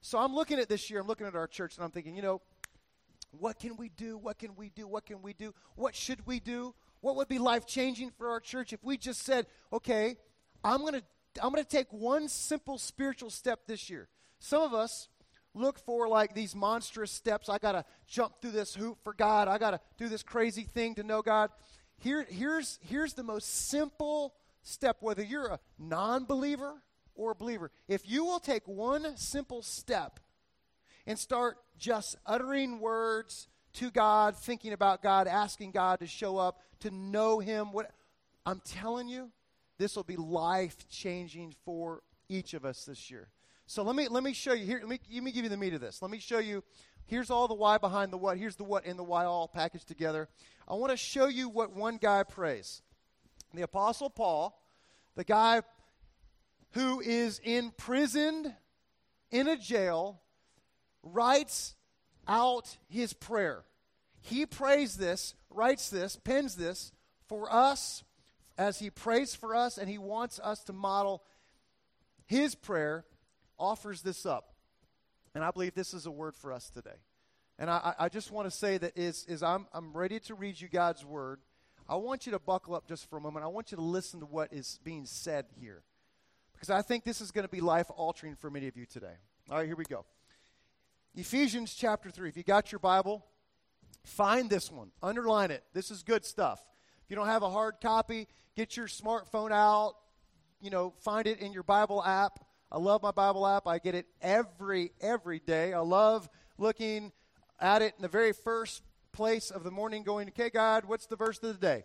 So 0.02 0.18
I'm 0.18 0.34
looking 0.34 0.60
at 0.60 0.70
this 0.70 0.90
year, 0.90 1.02
I'm 1.02 1.08
looking 1.08 1.28
at 1.28 1.36
our 1.36 1.48
church, 1.48 1.76
and 1.76 1.84
I'm 1.84 1.92
thinking, 1.92 2.16
you 2.16 2.22
know, 2.22 2.42
what 3.32 3.60
can 3.60 3.76
we 3.76 3.90
do? 3.90 4.18
What 4.18 4.40
can 4.40 4.56
we 4.56 4.70
do? 4.70 4.88
What 4.88 5.06
can 5.06 5.22
we 5.22 5.34
do? 5.34 5.54
What 5.76 5.96
should 5.96 6.26
we 6.26 6.40
do? 6.40 6.74
What 7.02 7.16
would 7.16 7.28
be 7.28 7.38
life 7.38 7.66
changing 7.66 8.12
for 8.12 8.30
our 8.30 8.40
church 8.40 8.74
if 8.74 8.84
we 8.84 8.98
just 8.98 9.24
said, 9.24 9.46
okay, 9.72 10.18
I'm 10.64 10.82
going 10.82 10.94
to 10.94 11.04
I'm 11.42 11.52
going 11.52 11.64
to 11.64 11.70
take 11.70 11.92
one 11.92 12.28
simple 12.28 12.78
spiritual 12.78 13.30
step 13.30 13.62
this 13.68 13.90
year. 13.90 14.10
Some 14.40 14.62
of 14.62 14.74
us 14.74 15.08
look 15.54 15.80
for 15.80 16.08
like 16.08 16.34
these 16.34 16.56
monstrous 16.56 17.12
steps. 17.12 17.50
I 17.50 17.58
got 17.58 17.74
to 17.74 17.86
jump 18.08 18.42
through 18.42 18.52
this 18.52 18.76
hoop 18.76 18.98
for 19.04 19.14
God. 19.14 19.48
I 19.48 19.58
got 19.58 19.72
to 19.72 19.80
do 19.98 20.08
this 20.08 20.24
crazy 20.24 20.64
thing 20.64 20.96
to 20.96 21.04
know 21.04 21.22
God. 21.22 21.50
Here, 21.98 22.26
here's, 22.30 22.80
here's 22.82 23.14
the 23.14 23.24
most 23.24 23.70
simple 23.70 24.34
step, 24.64 24.98
whether 25.02 25.24
you're 25.24 25.48
a 25.48 25.60
non 25.78 26.26
believer 26.26 26.82
or 27.16 27.32
a 27.32 27.36
believer. 27.36 27.72
If 27.88 28.10
you 28.10 28.26
will 28.26 28.40
take 28.40 28.68
one 28.68 29.18
simple 29.18 29.62
step 29.62 30.20
and 31.06 31.20
start 31.20 31.58
just 31.78 32.16
uttering 32.26 32.80
words 32.80 33.48
to 33.74 33.92
God, 33.92 34.38
thinking 34.38 34.74
about 34.74 35.04
God, 35.04 35.28
asking 35.28 35.72
God 35.72 36.00
to 36.00 36.08
show 36.08 36.38
up, 36.38 36.60
to 36.80 36.92
know 36.92 37.40
Him, 37.40 37.72
what 37.72 37.92
I'm 38.46 38.62
telling 38.66 39.08
you, 39.08 39.32
this 39.80 39.96
will 39.96 40.04
be 40.04 40.18
life 40.18 40.88
changing 40.90 41.56
for 41.66 42.04
each 42.28 42.54
of 42.54 42.66
us 42.66 42.86
this 42.86 43.10
year. 43.10 43.30
So 43.66 43.82
let 43.82 43.96
me 43.96 44.08
let 44.08 44.24
me 44.24 44.34
show 44.34 44.54
you 44.54 44.66
here. 44.66 44.80
Let 44.80 44.90
me, 44.90 45.00
let 45.14 45.24
me 45.24 45.32
give 45.32 45.44
you 45.44 45.50
the 45.50 45.58
meat 45.58 45.74
of 45.74 45.82
this. 45.82 46.02
Let 46.02 46.12
me 46.12 46.20
show 46.20 46.40
you. 46.40 46.64
Here's 47.06 47.32
all 47.32 47.48
the 47.48 47.56
why 47.56 47.80
behind 47.80 48.14
the 48.14 48.18
what. 48.18 48.38
Here's 48.38 48.56
the 48.56 48.64
what 48.64 48.86
and 48.86 49.00
the 49.00 49.04
why 49.04 49.26
all 49.26 49.48
packaged 49.48 49.88
together. 49.88 50.28
I 50.68 50.76
want 50.76 50.92
to 50.92 50.98
show 50.98 51.28
you 51.28 51.50
what 51.50 51.76
one 51.76 51.98
guy 51.98 52.24
prays. 52.24 52.84
The 53.54 53.64
Apostle 53.64 54.12
Paul, 54.12 54.62
the 55.16 55.24
guy 55.24 55.64
who 56.74 57.00
is 57.00 57.40
imprisoned 57.40 58.54
in 59.32 59.48
a 59.48 59.58
jail, 59.58 60.22
writes 61.02 61.74
out 62.28 62.78
his 62.88 63.14
prayer. 63.14 63.64
He 64.22 64.46
prays 64.46 64.98
this, 64.98 65.34
writes 65.50 65.90
this, 65.90 66.16
pens 66.18 66.56
this 66.56 66.92
for 67.28 67.52
us 67.52 68.04
as 68.60 68.78
he 68.78 68.90
prays 68.90 69.34
for 69.34 69.56
us 69.56 69.78
and 69.78 69.90
he 69.90 69.98
wants 69.98 70.38
us 70.44 70.64
to 70.66 70.74
model 70.74 71.24
his 72.26 72.54
prayer, 72.54 73.06
offers 73.58 74.02
this 74.02 74.26
up. 74.26 74.54
And 75.34 75.44
I 75.44 75.52
believe 75.52 75.74
this 75.74 75.94
is 75.94 76.06
a 76.06 76.12
word 76.12 76.36
for 76.36 76.52
us 76.52 76.70
today. 76.70 77.00
And 77.58 77.70
I, 77.70 77.94
I 77.98 78.10
just 78.10 78.32
want 78.32 78.50
to 78.50 78.56
say 78.56 78.78
that 78.78 78.98
is, 78.98 79.26
is 79.28 79.42
I'm, 79.42 79.68
I'm 79.74 79.94
ready 79.94 80.20
to 80.22 80.36
read 80.36 80.60
you 80.60 80.68
God's 80.68 81.06
word. 81.06 81.40
I 81.88 81.96
want 81.96 82.26
you 82.26 82.34
to 82.34 82.40
buckle 82.40 82.76
up 82.76 82.88
just 82.88 83.10
for 83.10 83.18
a 83.18 83.22
moment. 83.22 83.46
I 83.46 83.48
want 83.48 83.72
you 83.72 83.78
to 83.78 83.84
listen 83.84 84.20
to 84.20 84.26
what 84.26 84.52
is 84.52 84.80
being 84.84 85.06
said 85.06 85.46
here. 85.60 85.84
Because 86.54 86.70
I 86.70 86.82
think 86.82 87.06
this 87.06 87.22
is 87.22 87.32
going 87.32 87.46
to 87.46 87.50
be 87.50 87.62
life 87.62 87.90
altering 87.96 88.36
for 88.36 88.50
many 88.50 88.68
of 88.68 88.76
you 88.76 88.86
today. 88.86 89.16
All 89.50 89.58
right, 89.58 89.66
here 89.66 89.78
we 89.78 89.86
go. 89.86 90.06
Ephesians 91.16 91.74
chapter 91.74 92.12
3. 92.12 92.28
If 92.28 92.38
you 92.38 92.44
got 92.44 92.74
your 92.74 92.80
Bible, 92.80 93.26
find 94.04 94.50
this 94.50 94.70
one, 94.70 94.92
underline 95.02 95.50
it. 95.50 95.64
This 95.74 95.92
is 95.92 96.04
good 96.04 96.26
stuff. 96.26 96.62
If 97.10 97.14
you 97.14 97.16
don't 97.16 97.26
have 97.26 97.42
a 97.42 97.50
hard 97.50 97.82
copy, 97.82 98.28
get 98.56 98.78
your 98.78 98.86
smartphone 98.86 99.52
out, 99.52 99.96
you 100.62 100.70
know, 100.70 100.94
find 101.00 101.26
it 101.26 101.40
in 101.40 101.52
your 101.54 101.64
Bible 101.64 102.04
app. 102.04 102.46
I 102.72 102.78
love 102.78 103.02
my 103.02 103.10
Bible 103.10 103.48
app. 103.48 103.68
I 103.68 103.80
get 103.80 103.96
it 103.96 104.06
every 104.22 104.92
every 105.02 105.40
day. 105.40 105.74
I 105.74 105.80
love 105.80 106.30
looking 106.60 107.12
at 107.60 107.82
it 107.82 107.96
in 107.98 108.04
the 108.04 108.10
very 108.10 108.32
first 108.32 108.84
place 109.12 109.50
of 109.50 109.64
the 109.64 109.72
morning 109.72 110.04
going, 110.04 110.28
"Okay, 110.28 110.52
God, 110.52 110.86
what's 110.86 111.08
the 111.08 111.16
verse 111.16 111.42
of 111.42 111.60
the 111.60 111.60
day? 111.60 111.84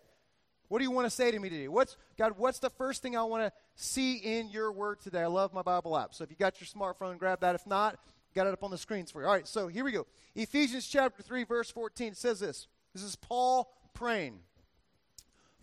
What 0.67 0.77
do 0.77 0.83
you 0.83 0.91
want 0.91 1.07
to 1.07 1.09
say 1.09 1.31
to 1.31 1.39
me 1.39 1.49
today? 1.49 1.69
What's 1.69 1.97
God, 2.17 2.37
what's 2.37 2.59
the 2.59 2.69
first 2.69 3.01
thing 3.01 3.17
I 3.17 3.23
want 3.23 3.51
to 3.51 3.51
see 3.73 4.17
in 4.17 4.49
your 4.49 4.71
word 4.71 4.99
today?" 4.99 5.23
I 5.23 5.25
love 5.25 5.53
my 5.53 5.63
Bible 5.63 5.97
app. 5.97 6.13
So 6.13 6.23
if 6.23 6.29
you 6.29 6.35
got 6.35 6.61
your 6.61 6.67
smartphone, 6.67 7.17
grab 7.17 7.39
that. 7.39 7.55
If 7.55 7.65
not, 7.65 7.97
got 8.35 8.45
it 8.45 8.53
up 8.53 8.63
on 8.63 8.69
the 8.69 8.77
screens 8.77 9.09
for 9.09 9.21
you. 9.21 9.27
All 9.27 9.33
right, 9.33 9.47
so 9.47 9.69
here 9.69 9.85
we 9.85 9.91
go. 9.91 10.05
Ephesians 10.35 10.85
chapter 10.85 11.23
3 11.23 11.45
verse 11.45 11.71
14 11.71 12.13
says 12.13 12.41
this. 12.41 12.67
This 12.93 13.01
is 13.01 13.15
Paul 13.15 13.73
praying. 13.95 14.43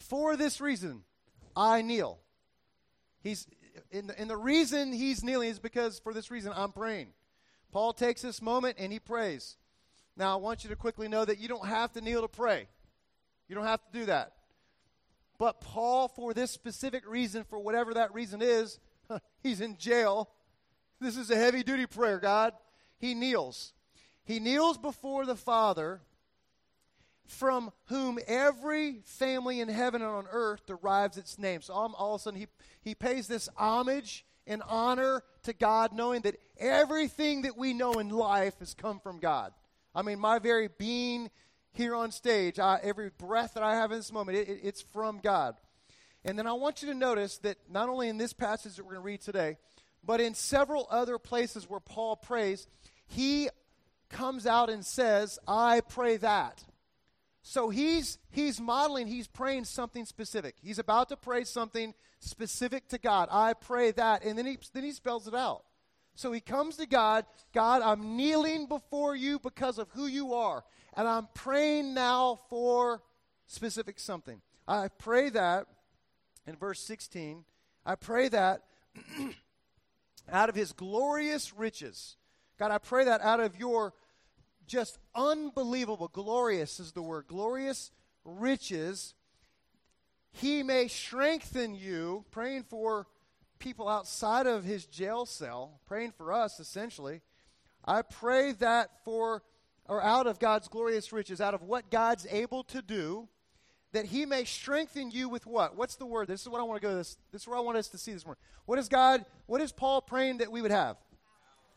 For 0.02 0.36
this 0.36 0.60
reason, 0.60 1.02
I 1.56 1.82
kneel. 1.82 2.18
He's, 3.22 3.46
and 3.92 4.08
the, 4.08 4.18
and 4.20 4.28
the 4.28 4.36
reason 4.36 4.92
he's 4.92 5.22
kneeling 5.22 5.50
is 5.50 5.58
because 5.58 5.98
for 5.98 6.12
this 6.12 6.30
reason 6.30 6.52
I'm 6.54 6.72
praying. 6.72 7.08
Paul 7.70 7.92
takes 7.92 8.22
this 8.22 8.42
moment 8.42 8.76
and 8.78 8.92
he 8.92 8.98
prays. 8.98 9.56
Now, 10.16 10.34
I 10.34 10.36
want 10.36 10.64
you 10.64 10.70
to 10.70 10.76
quickly 10.76 11.08
know 11.08 11.24
that 11.24 11.38
you 11.38 11.48
don't 11.48 11.66
have 11.66 11.92
to 11.92 12.00
kneel 12.00 12.20
to 12.20 12.28
pray. 12.28 12.68
You 13.48 13.54
don't 13.54 13.64
have 13.64 13.80
to 13.84 13.98
do 13.98 14.06
that. 14.06 14.32
But 15.38 15.60
Paul, 15.60 16.08
for 16.08 16.34
this 16.34 16.50
specific 16.50 17.08
reason, 17.08 17.44
for 17.44 17.58
whatever 17.58 17.94
that 17.94 18.12
reason 18.12 18.42
is, 18.42 18.78
he's 19.42 19.60
in 19.60 19.76
jail. 19.78 20.28
This 21.00 21.16
is 21.16 21.30
a 21.30 21.36
heavy 21.36 21.62
duty 21.62 21.86
prayer, 21.86 22.18
God. 22.18 22.52
He 22.98 23.14
kneels. 23.14 23.72
He 24.24 24.38
kneels 24.38 24.78
before 24.78 25.26
the 25.26 25.36
Father 25.36 26.00
from 27.26 27.70
whom 27.86 28.18
every 28.26 29.00
family 29.04 29.60
in 29.60 29.68
heaven 29.68 30.02
and 30.02 30.10
on 30.10 30.26
earth 30.30 30.66
derives 30.66 31.16
its 31.16 31.38
name. 31.38 31.62
So 31.62 31.72
all, 31.72 32.14
of 32.14 32.20
a 32.20 32.22
sudden, 32.22 32.40
he, 32.40 32.46
he 32.82 32.94
pays 32.94 33.28
this 33.28 33.48
homage 33.56 34.24
and 34.46 34.62
honor 34.68 35.22
to 35.44 35.52
God, 35.52 35.92
knowing 35.92 36.22
that 36.22 36.36
everything 36.58 37.42
that 37.42 37.56
we 37.56 37.72
know 37.72 37.94
in 37.94 38.08
life 38.08 38.58
has 38.58 38.74
come 38.74 39.00
from 39.00 39.18
God. 39.18 39.52
I 39.94 40.02
mean, 40.02 40.18
my 40.18 40.38
very 40.38 40.68
being 40.78 41.30
here 41.72 41.94
on 41.94 42.10
stage, 42.10 42.58
I, 42.58 42.80
every 42.82 43.10
breath 43.10 43.54
that 43.54 43.62
I 43.62 43.76
have 43.76 43.92
in 43.92 43.98
this 43.98 44.12
moment, 44.12 44.38
it, 44.38 44.48
it, 44.48 44.60
it's 44.62 44.82
from 44.82 45.20
God. 45.20 45.54
And 46.24 46.38
then 46.38 46.46
I 46.46 46.52
want 46.52 46.82
you 46.82 46.88
to 46.88 46.94
notice 46.94 47.38
that 47.38 47.56
not 47.68 47.88
only 47.88 48.08
in 48.08 48.18
this 48.18 48.32
passage 48.32 48.76
that 48.76 48.84
we're 48.84 48.92
going 48.92 49.02
to 49.02 49.06
read 49.06 49.20
today, 49.20 49.56
but 50.04 50.20
in 50.20 50.34
several 50.34 50.86
other 50.90 51.18
places 51.18 51.68
where 51.68 51.80
Paul 51.80 52.16
prays, 52.16 52.66
he 53.06 53.48
comes 54.08 54.46
out 54.46 54.70
and 54.70 54.84
says, 54.84 55.38
I 55.46 55.80
pray 55.80 56.16
that. 56.18 56.62
So 57.42 57.70
he's 57.70 58.18
he's 58.30 58.60
modeling, 58.60 59.08
he's 59.08 59.26
praying 59.26 59.64
something 59.64 60.04
specific. 60.04 60.56
He's 60.62 60.78
about 60.78 61.08
to 61.08 61.16
pray 61.16 61.44
something 61.44 61.92
specific 62.20 62.88
to 62.88 62.98
God. 62.98 63.28
I 63.32 63.54
pray 63.54 63.90
that, 63.92 64.24
and 64.24 64.38
then 64.38 64.46
he 64.46 64.58
then 64.72 64.84
he 64.84 64.92
spells 64.92 65.26
it 65.26 65.34
out. 65.34 65.64
So 66.14 66.30
he 66.30 66.40
comes 66.40 66.76
to 66.76 66.86
God, 66.86 67.24
God, 67.52 67.82
I'm 67.82 68.16
kneeling 68.16 68.66
before 68.66 69.16
you 69.16 69.38
because 69.38 69.78
of 69.78 69.88
who 69.90 70.06
you 70.06 70.34
are, 70.34 70.62
and 70.94 71.08
I'm 71.08 71.28
praying 71.34 71.94
now 71.94 72.38
for 72.48 73.02
specific 73.46 73.98
something. 73.98 74.40
I 74.68 74.88
pray 74.88 75.30
that 75.30 75.66
in 76.46 76.56
verse 76.56 76.80
16, 76.80 77.44
I 77.84 77.96
pray 77.96 78.28
that 78.28 78.62
out 80.32 80.48
of 80.48 80.54
his 80.54 80.72
glorious 80.72 81.52
riches. 81.52 82.16
God, 82.58 82.70
I 82.70 82.78
pray 82.78 83.04
that 83.04 83.20
out 83.22 83.40
of 83.40 83.56
your 83.56 83.94
just 84.72 84.98
unbelievable, 85.14 86.08
glorious 86.08 86.80
is 86.80 86.92
the 86.92 87.02
word, 87.02 87.26
glorious 87.28 87.90
riches, 88.24 89.12
he 90.32 90.62
may 90.62 90.88
strengthen 90.88 91.74
you, 91.74 92.24
praying 92.30 92.62
for 92.62 93.06
people 93.58 93.86
outside 93.86 94.46
of 94.46 94.64
his 94.64 94.86
jail 94.86 95.26
cell, 95.26 95.78
praying 95.86 96.10
for 96.16 96.32
us 96.32 96.58
essentially. 96.58 97.20
I 97.84 98.00
pray 98.00 98.52
that 98.52 98.88
for 99.04 99.42
or 99.86 100.02
out 100.02 100.26
of 100.26 100.38
God's 100.38 100.68
glorious 100.68 101.12
riches, 101.12 101.38
out 101.38 101.52
of 101.52 101.62
what 101.62 101.90
God's 101.90 102.26
able 102.30 102.64
to 102.64 102.80
do, 102.80 103.28
that 103.92 104.06
he 104.06 104.24
may 104.24 104.44
strengthen 104.44 105.10
you 105.10 105.28
with 105.28 105.44
what? 105.44 105.76
What's 105.76 105.96
the 105.96 106.06
word? 106.06 106.28
This 106.28 106.40
is 106.40 106.48
what 106.48 106.60
I 106.60 106.64
want 106.64 106.80
to 106.80 106.86
go 106.86 106.92
to 106.92 106.96
this. 106.96 107.18
This 107.30 107.42
is 107.42 107.48
where 107.48 107.58
I 107.58 107.60
want 107.60 107.76
us 107.76 107.88
to 107.88 107.98
see 107.98 108.14
this 108.14 108.24
morning. 108.24 108.40
What 108.64 108.78
is 108.78 108.88
God, 108.88 109.26
what 109.44 109.60
is 109.60 109.70
Paul 109.70 110.00
praying 110.00 110.38
that 110.38 110.50
we 110.50 110.62
would 110.62 110.70
have? 110.70 110.96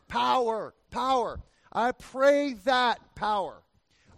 Power. 0.08 0.72
Power. 0.90 1.42
I 1.72 1.92
pray 1.92 2.54
that 2.64 3.00
power. 3.14 3.62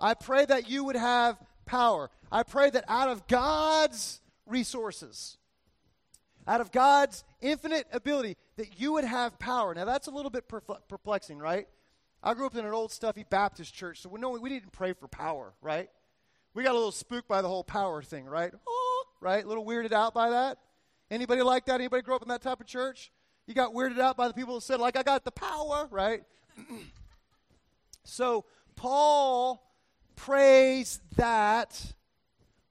I 0.01 0.15
pray 0.15 0.45
that 0.45 0.69
you 0.69 0.85
would 0.85 0.97
have 0.97 1.37
power. 1.67 2.11
I 2.31 2.43
pray 2.43 2.71
that 2.71 2.85
out 2.89 3.09
of 3.09 3.27
God's 3.27 4.21
resources, 4.47 5.39
out 6.47 6.61
of 6.61 6.73
God's 6.73 7.25
infinite 7.41 7.87
ability, 7.93 8.37
that 8.57 8.81
you 8.81 8.93
would 8.93 9.05
have 9.05 9.39
power. 9.39 9.75
Now, 9.75 9.85
that's 9.85 10.07
a 10.07 10.11
little 10.11 10.31
bit 10.31 10.49
perplexing, 10.49 11.39
right? 11.39 11.67
I 12.23 12.35
grew 12.35 12.47
up 12.47 12.57
in 12.57 12.65
an 12.65 12.73
old 12.73 12.91
stuffy 12.91 13.25
Baptist 13.29 13.75
church, 13.75 14.01
so 14.01 14.09
we, 14.09 14.21
know, 14.21 14.31
we 14.31 14.49
didn't 14.49 14.73
pray 14.73 14.93
for 14.93 15.07
power, 15.09 15.53
right? 15.63 15.89
We 16.55 16.65
got 16.65 16.73
a 16.73 16.75
little 16.75 16.93
spooked 16.93 17.29
by 17.29 17.43
the 17.43 17.49
whole 17.49 17.65
power 17.65 18.03
thing, 18.03 18.25
right? 18.25 18.53
Oh, 18.67 19.05
right? 19.21 19.45
A 19.45 19.49
little 19.49 19.65
weirded 19.65 19.93
out 19.93 20.15
by 20.15 20.31
that. 20.31 20.59
Anybody 21.11 21.43
like 21.43 21.67
that? 21.67 21.77
Anybody 21.77 22.03
grow 22.03 22.17
up 22.17 22.23
in 22.23 22.29
that 22.29 22.43
type 22.43 22.61
of 22.61 22.67
church? 22.67 23.13
You 23.47 23.55
got 23.55 23.73
weirded 23.73 24.01
out 24.01 24.17
by 24.17 24.29
the 24.29 24.35
people 24.35 24.57
that 24.57 24.63
said, 24.63 24.81
like, 24.81 24.97
I 24.97 25.03
got 25.03 25.25
the 25.25 25.31
power, 25.31 25.89
right? 25.91 26.23
so 28.09 28.47
Paul 28.75 29.63
prays 30.17 31.01
that 31.17 31.95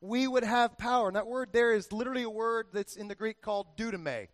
we 0.01 0.27
would 0.27 0.43
have 0.43 0.77
power. 0.77 1.07
And 1.07 1.15
that 1.15 1.27
word 1.27 1.49
there 1.53 1.73
is 1.73 1.91
literally 1.91 2.23
a 2.23 2.29
word 2.29 2.67
that's 2.73 2.95
in 2.95 3.07
the 3.07 3.15
Greek 3.15 3.41
called 3.41 3.77
dunamis. 3.77 4.27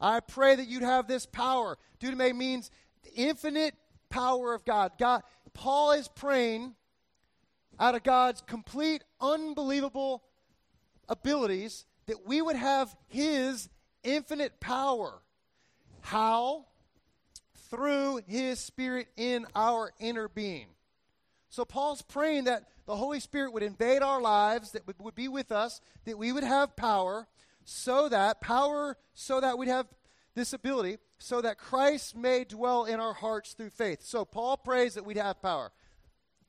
I 0.00 0.20
pray 0.20 0.54
that 0.54 0.68
you'd 0.68 0.82
have 0.82 1.08
this 1.08 1.24
power. 1.24 1.78
Dunamis 1.98 2.36
means 2.36 2.70
infinite 3.14 3.74
power 4.10 4.54
of 4.54 4.64
God. 4.64 4.92
God 4.98 5.22
Paul 5.54 5.92
is 5.92 6.08
praying 6.08 6.74
out 7.80 7.94
of 7.94 8.02
God's 8.02 8.42
complete, 8.42 9.02
unbelievable 9.20 10.22
abilities 11.08 11.86
that 12.06 12.26
we 12.26 12.42
would 12.42 12.56
have 12.56 12.94
his 13.08 13.70
infinite 14.04 14.60
power. 14.60 15.22
How? 16.00 16.66
Through 17.70 18.20
his 18.26 18.60
spirit 18.60 19.08
in 19.16 19.46
our 19.54 19.92
inner 19.98 20.28
being. 20.28 20.66
So 21.48 21.64
Paul's 21.64 22.02
praying 22.02 22.44
that 22.44 22.64
the 22.86 22.96
Holy 22.96 23.20
Spirit 23.20 23.52
would 23.52 23.62
invade 23.62 24.02
our 24.02 24.20
lives, 24.20 24.72
that 24.72 24.86
would, 24.86 25.14
be 25.14 25.28
with 25.28 25.50
us, 25.50 25.80
that 26.04 26.18
we 26.18 26.32
would 26.32 26.44
have 26.44 26.76
power, 26.76 27.26
so 27.64 28.08
that, 28.08 28.40
power, 28.40 28.96
so 29.14 29.40
that 29.40 29.58
we'd 29.58 29.68
have 29.68 29.86
this 30.34 30.52
ability, 30.52 30.98
so 31.18 31.40
that 31.40 31.58
Christ 31.58 32.16
may 32.16 32.44
dwell 32.44 32.84
in 32.84 33.00
our 33.00 33.14
hearts 33.14 33.54
through 33.54 33.70
faith. 33.70 34.02
So 34.02 34.24
Paul 34.24 34.56
prays 34.56 34.94
that 34.94 35.04
we'd 35.04 35.16
have 35.16 35.40
power. 35.42 35.72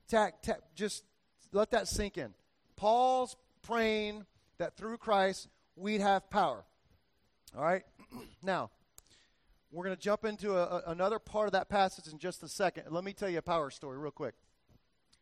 Tack, 0.08 0.42
tack, 0.42 0.60
just 0.76 1.04
let 1.52 1.72
that 1.72 1.88
sink 1.88 2.18
in. 2.18 2.34
Paul's 2.76 3.36
praying 3.64 4.26
that 4.58 4.76
through 4.76 4.98
Christ 4.98 5.48
we'd 5.76 6.02
have 6.02 6.30
power. 6.30 6.66
All 7.56 7.64
right? 7.64 7.84
now, 8.44 8.70
we're 9.72 9.84
going 9.84 9.96
to 9.96 10.02
jump 10.02 10.26
into 10.26 10.56
a, 10.56 10.84
another 10.88 11.20
part 11.20 11.48
of 11.48 11.52
that 11.54 11.70
passage 11.70 12.12
in 12.12 12.20
just 12.20 12.44
a 12.44 12.48
second. 12.48 12.86
Let 12.90 13.04
me 13.04 13.14
tell 13.14 13.30
you 13.30 13.40
a 13.40 13.42
power 13.42 13.70
story 13.70 13.98
real 13.98 14.12
quick. 14.12 14.36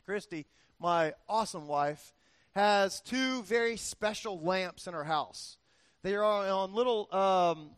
Christy, 0.06 0.46
my 0.80 1.14
awesome 1.28 1.68
wife, 1.68 2.14
has 2.54 3.02
two 3.02 3.42
very 3.44 3.76
special 3.76 4.40
lamps 4.40 4.88
in 4.88 4.94
her 4.94 5.04
house. 5.04 5.58
They 6.04 6.16
are 6.16 6.24
on 6.24 6.74
little 6.74 7.14
um, 7.14 7.72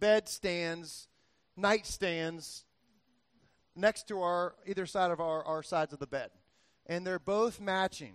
bed 0.00 0.28
stands, 0.28 1.08
nightstands, 1.58 2.64
next 3.76 4.08
to 4.08 4.22
our 4.22 4.54
either 4.66 4.86
side 4.86 5.10
of 5.10 5.20
our, 5.20 5.44
our 5.44 5.62
sides 5.62 5.92
of 5.92 5.98
the 5.98 6.06
bed, 6.06 6.30
and 6.86 7.06
they're 7.06 7.18
both 7.18 7.60
matching. 7.60 8.14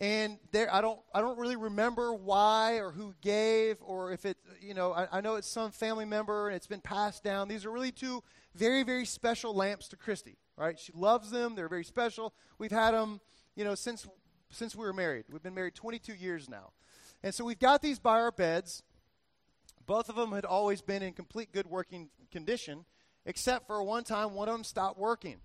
And 0.00 0.38
there, 0.52 0.72
I 0.72 0.80
don't, 0.80 1.00
I 1.12 1.20
don't 1.20 1.38
really 1.38 1.56
remember 1.56 2.14
why 2.14 2.78
or 2.78 2.92
who 2.92 3.14
gave 3.20 3.78
or 3.80 4.12
if 4.12 4.24
it, 4.24 4.36
you 4.60 4.72
know, 4.72 4.92
I, 4.92 5.08
I 5.18 5.20
know 5.20 5.34
it's 5.34 5.48
some 5.48 5.72
family 5.72 6.04
member 6.04 6.46
and 6.46 6.54
it's 6.54 6.68
been 6.68 6.80
passed 6.80 7.24
down. 7.24 7.48
These 7.48 7.64
are 7.64 7.70
really 7.70 7.90
two 7.90 8.22
very, 8.54 8.84
very 8.84 9.04
special 9.04 9.54
lamps 9.54 9.88
to 9.88 9.96
Christy 9.96 10.38
right? 10.58 10.78
She 10.78 10.92
loves 10.92 11.30
them. 11.30 11.54
They're 11.54 11.68
very 11.68 11.84
special. 11.84 12.34
We've 12.58 12.72
had 12.72 12.90
them, 12.90 13.20
you 13.54 13.64
know, 13.64 13.74
since 13.74 14.06
since 14.50 14.74
we 14.74 14.84
were 14.84 14.94
married. 14.94 15.26
We've 15.30 15.42
been 15.42 15.54
married 15.54 15.74
22 15.74 16.14
years 16.14 16.48
now. 16.48 16.72
And 17.22 17.34
so 17.34 17.44
we've 17.44 17.58
got 17.58 17.82
these 17.82 17.98
by 17.98 18.18
our 18.18 18.32
beds. 18.32 18.82
Both 19.86 20.08
of 20.08 20.16
them 20.16 20.32
had 20.32 20.46
always 20.46 20.80
been 20.80 21.02
in 21.02 21.12
complete 21.12 21.52
good 21.52 21.66
working 21.66 22.08
condition, 22.32 22.86
except 23.26 23.66
for 23.66 23.82
one 23.82 24.04
time 24.04 24.32
one 24.32 24.48
of 24.48 24.54
them 24.54 24.64
stopped 24.64 24.98
working. 24.98 25.36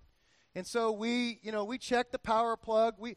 And 0.54 0.66
so 0.66 0.90
we, 0.90 1.38
you 1.42 1.52
know, 1.52 1.64
we 1.64 1.76
checked 1.76 2.12
the 2.12 2.18
power 2.18 2.56
plug. 2.56 2.94
We 2.98 3.16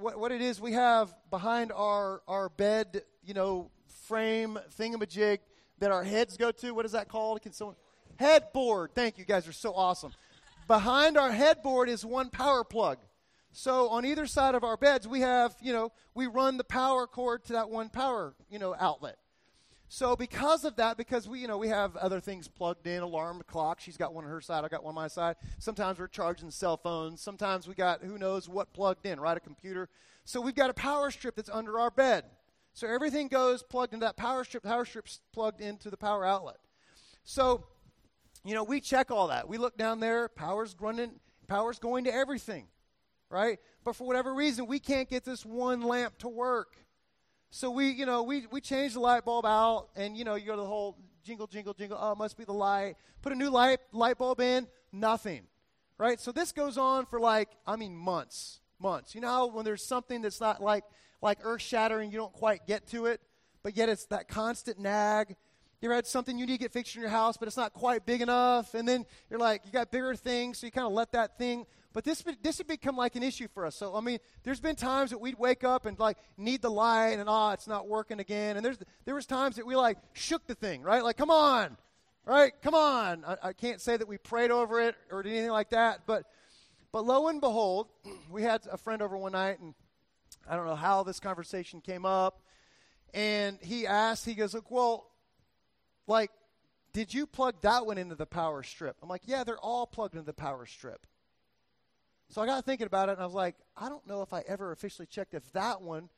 what, 0.00 0.18
what 0.18 0.32
it 0.32 0.40
is 0.40 0.60
we 0.60 0.72
have 0.72 1.14
behind 1.30 1.72
our 1.72 2.22
our 2.28 2.48
bed, 2.48 3.02
you 3.24 3.34
know, 3.34 3.70
frame 4.06 4.58
thingamajig 4.78 5.38
that 5.78 5.90
our 5.90 6.04
heads 6.04 6.36
go 6.36 6.50
to. 6.52 6.72
What 6.72 6.84
is 6.86 6.92
that 6.92 7.08
called? 7.08 7.42
Can 7.42 7.52
someone 7.52 7.76
headboard? 8.18 8.94
Thank 8.94 9.18
you 9.18 9.24
guys 9.24 9.46
are 9.48 9.52
so 9.52 9.74
awesome. 9.74 10.12
Behind 10.68 11.16
our 11.16 11.30
headboard 11.30 11.88
is 11.88 12.04
one 12.04 12.30
power 12.30 12.64
plug. 12.64 12.98
So 13.52 13.88
on 13.88 14.04
either 14.04 14.26
side 14.26 14.54
of 14.54 14.64
our 14.64 14.76
beds, 14.76 15.08
we 15.08 15.20
have, 15.20 15.54
you 15.62 15.72
know, 15.72 15.92
we 16.14 16.26
run 16.26 16.56
the 16.56 16.64
power 16.64 17.06
cord 17.06 17.44
to 17.44 17.54
that 17.54 17.70
one 17.70 17.88
power, 17.88 18.34
you 18.50 18.58
know, 18.58 18.74
outlet. 18.78 19.16
So 19.88 20.16
because 20.16 20.64
of 20.64 20.76
that, 20.76 20.96
because 20.96 21.28
we, 21.28 21.40
you 21.40 21.48
know, 21.48 21.58
we 21.58 21.68
have 21.68 21.96
other 21.96 22.20
things 22.20 22.48
plugged 22.48 22.86
in, 22.86 23.02
alarm 23.02 23.42
clock. 23.46 23.80
She's 23.80 23.96
got 23.96 24.12
one 24.12 24.24
on 24.24 24.30
her 24.30 24.40
side. 24.40 24.64
I 24.64 24.68
got 24.68 24.82
one 24.82 24.90
on 24.90 24.94
my 24.96 25.08
side. 25.08 25.36
Sometimes 25.58 25.98
we're 25.98 26.08
charging 26.08 26.50
cell 26.50 26.76
phones. 26.76 27.20
Sometimes 27.20 27.68
we 27.68 27.74
got 27.74 28.02
who 28.02 28.18
knows 28.18 28.48
what 28.48 28.72
plugged 28.72 29.06
in, 29.06 29.20
right? 29.20 29.36
A 29.36 29.40
computer. 29.40 29.88
So 30.24 30.40
we've 30.40 30.56
got 30.56 30.70
a 30.70 30.74
power 30.74 31.10
strip 31.10 31.36
that's 31.36 31.50
under 31.50 31.78
our 31.78 31.90
bed. 31.90 32.24
So 32.72 32.88
everything 32.88 33.28
goes 33.28 33.62
plugged 33.62 33.94
into 33.94 34.04
that 34.04 34.16
power 34.16 34.44
strip. 34.44 34.64
Power 34.64 34.84
strip's 34.84 35.20
plugged 35.32 35.60
into 35.60 35.88
the 35.88 35.96
power 35.96 36.26
outlet. 36.26 36.58
So 37.22 37.64
you 38.46 38.54
know, 38.54 38.62
we 38.62 38.80
check 38.80 39.10
all 39.10 39.28
that. 39.28 39.48
We 39.48 39.58
look 39.58 39.76
down 39.76 39.98
there, 39.98 40.28
power's 40.28 40.76
running, 40.78 41.18
power's 41.48 41.80
going 41.80 42.04
to 42.04 42.14
everything, 42.14 42.68
right? 43.28 43.58
But 43.84 43.96
for 43.96 44.06
whatever 44.06 44.32
reason, 44.32 44.68
we 44.68 44.78
can't 44.78 45.10
get 45.10 45.24
this 45.24 45.44
one 45.44 45.82
lamp 45.82 46.16
to 46.18 46.28
work. 46.28 46.76
So 47.50 47.70
we, 47.70 47.90
you 47.90 48.06
know, 48.06 48.22
we, 48.22 48.46
we 48.50 48.60
change 48.60 48.94
the 48.94 49.00
light 49.00 49.24
bulb 49.24 49.46
out, 49.46 49.88
and, 49.96 50.16
you 50.16 50.24
know, 50.24 50.34
you 50.34 50.46
go 50.46 50.56
to 50.56 50.62
the 50.62 50.66
whole 50.66 50.98
jingle, 51.24 51.46
jingle, 51.46 51.74
jingle, 51.74 51.98
oh, 52.00 52.12
it 52.12 52.18
must 52.18 52.36
be 52.36 52.44
the 52.44 52.52
light. 52.52 52.96
Put 53.22 53.32
a 53.32 53.36
new 53.36 53.50
light, 53.50 53.78
light 53.92 54.18
bulb 54.18 54.40
in, 54.40 54.66
nothing, 54.92 55.42
right? 55.98 56.20
So 56.20 56.32
this 56.32 56.52
goes 56.52 56.76
on 56.76 57.06
for 57.06 57.18
like, 57.20 57.48
I 57.66 57.76
mean, 57.76 57.96
months, 57.96 58.60
months. 58.78 59.14
You 59.14 59.20
know 59.20 59.28
how 59.28 59.46
when 59.46 59.64
there's 59.64 59.84
something 59.84 60.22
that's 60.22 60.40
not 60.40 60.62
like, 60.62 60.84
like 61.22 61.38
earth 61.42 61.62
shattering, 61.62 62.10
you 62.10 62.18
don't 62.18 62.32
quite 62.32 62.66
get 62.66 62.86
to 62.88 63.06
it, 63.06 63.20
but 63.62 63.76
yet 63.76 63.88
it's 63.88 64.06
that 64.06 64.28
constant 64.28 64.78
nag 64.78 65.36
you 65.80 65.88
ever 65.88 65.96
had 65.96 66.06
something 66.06 66.38
you 66.38 66.46
need 66.46 66.54
to 66.54 66.58
get 66.58 66.72
fixed 66.72 66.96
in 66.96 67.02
your 67.02 67.10
house, 67.10 67.36
but 67.36 67.48
it's 67.48 67.56
not 67.56 67.74
quite 67.74 68.06
big 68.06 68.22
enough, 68.22 68.74
and 68.74 68.88
then 68.88 69.04
you're 69.28 69.38
like, 69.38 69.62
you 69.66 69.72
got 69.72 69.90
bigger 69.90 70.14
things, 70.14 70.58
so 70.58 70.66
you 70.66 70.70
kind 70.70 70.86
of 70.86 70.92
let 70.92 71.12
that 71.12 71.36
thing. 71.36 71.66
But 71.96 72.04
this 72.04 72.22
this 72.42 72.58
would 72.58 72.66
become 72.66 72.94
like 72.94 73.16
an 73.16 73.22
issue 73.22 73.48
for 73.48 73.64
us. 73.64 73.74
So 73.74 73.96
I 73.96 74.02
mean, 74.02 74.18
there's 74.42 74.60
been 74.60 74.76
times 74.76 75.12
that 75.12 75.18
we'd 75.18 75.38
wake 75.38 75.64
up 75.64 75.86
and 75.86 75.98
like 75.98 76.18
need 76.36 76.60
the 76.60 76.68
light, 76.68 77.18
and 77.18 77.26
ah, 77.26 77.52
it's 77.52 77.66
not 77.66 77.88
working 77.88 78.20
again. 78.20 78.58
And 78.58 78.62
there's 78.62 78.76
there 79.06 79.14
was 79.14 79.24
times 79.24 79.56
that 79.56 79.64
we 79.64 79.76
like 79.76 79.96
shook 80.12 80.46
the 80.46 80.54
thing, 80.54 80.82
right? 80.82 81.02
Like, 81.02 81.16
come 81.16 81.30
on, 81.30 81.78
right? 82.26 82.52
Come 82.60 82.74
on. 82.74 83.24
I, 83.24 83.36
I 83.44 83.52
can't 83.54 83.80
say 83.80 83.96
that 83.96 84.06
we 84.06 84.18
prayed 84.18 84.50
over 84.50 84.78
it 84.78 84.94
or 85.10 85.20
anything 85.20 85.48
like 85.48 85.70
that, 85.70 86.02
but 86.06 86.24
but 86.92 87.06
lo 87.06 87.28
and 87.28 87.40
behold, 87.40 87.88
we 88.30 88.42
had 88.42 88.60
a 88.70 88.76
friend 88.76 89.00
over 89.00 89.16
one 89.16 89.32
night, 89.32 89.58
and 89.60 89.72
I 90.46 90.54
don't 90.54 90.66
know 90.66 90.76
how 90.76 91.02
this 91.02 91.18
conversation 91.18 91.80
came 91.80 92.04
up, 92.04 92.42
and 93.14 93.58
he 93.62 93.86
asked, 93.86 94.26
he 94.26 94.34
goes, 94.34 94.52
look, 94.52 94.70
well 94.70 95.06
like, 96.06 96.30
did 96.92 97.14
you 97.14 97.26
plug 97.26 97.62
that 97.62 97.86
one 97.86 97.96
into 97.96 98.16
the 98.16 98.26
power 98.26 98.62
strip? 98.62 98.98
I'm 99.02 99.08
like, 99.08 99.22
yeah, 99.24 99.44
they're 99.44 99.56
all 99.56 99.86
plugged 99.86 100.12
into 100.12 100.26
the 100.26 100.34
power 100.34 100.66
strip. 100.66 101.06
So 102.28 102.42
I 102.42 102.46
got 102.46 102.64
thinking 102.64 102.86
about 102.86 103.08
it, 103.08 103.12
and 103.12 103.22
I 103.22 103.24
was 103.24 103.34
like, 103.34 103.56
I 103.76 103.88
don't 103.88 104.06
know 104.06 104.22
if 104.22 104.32
I 104.32 104.42
ever 104.46 104.72
officially 104.72 105.06
checked 105.06 105.34
if 105.34 105.50
that 105.52 105.80
one 105.80 106.08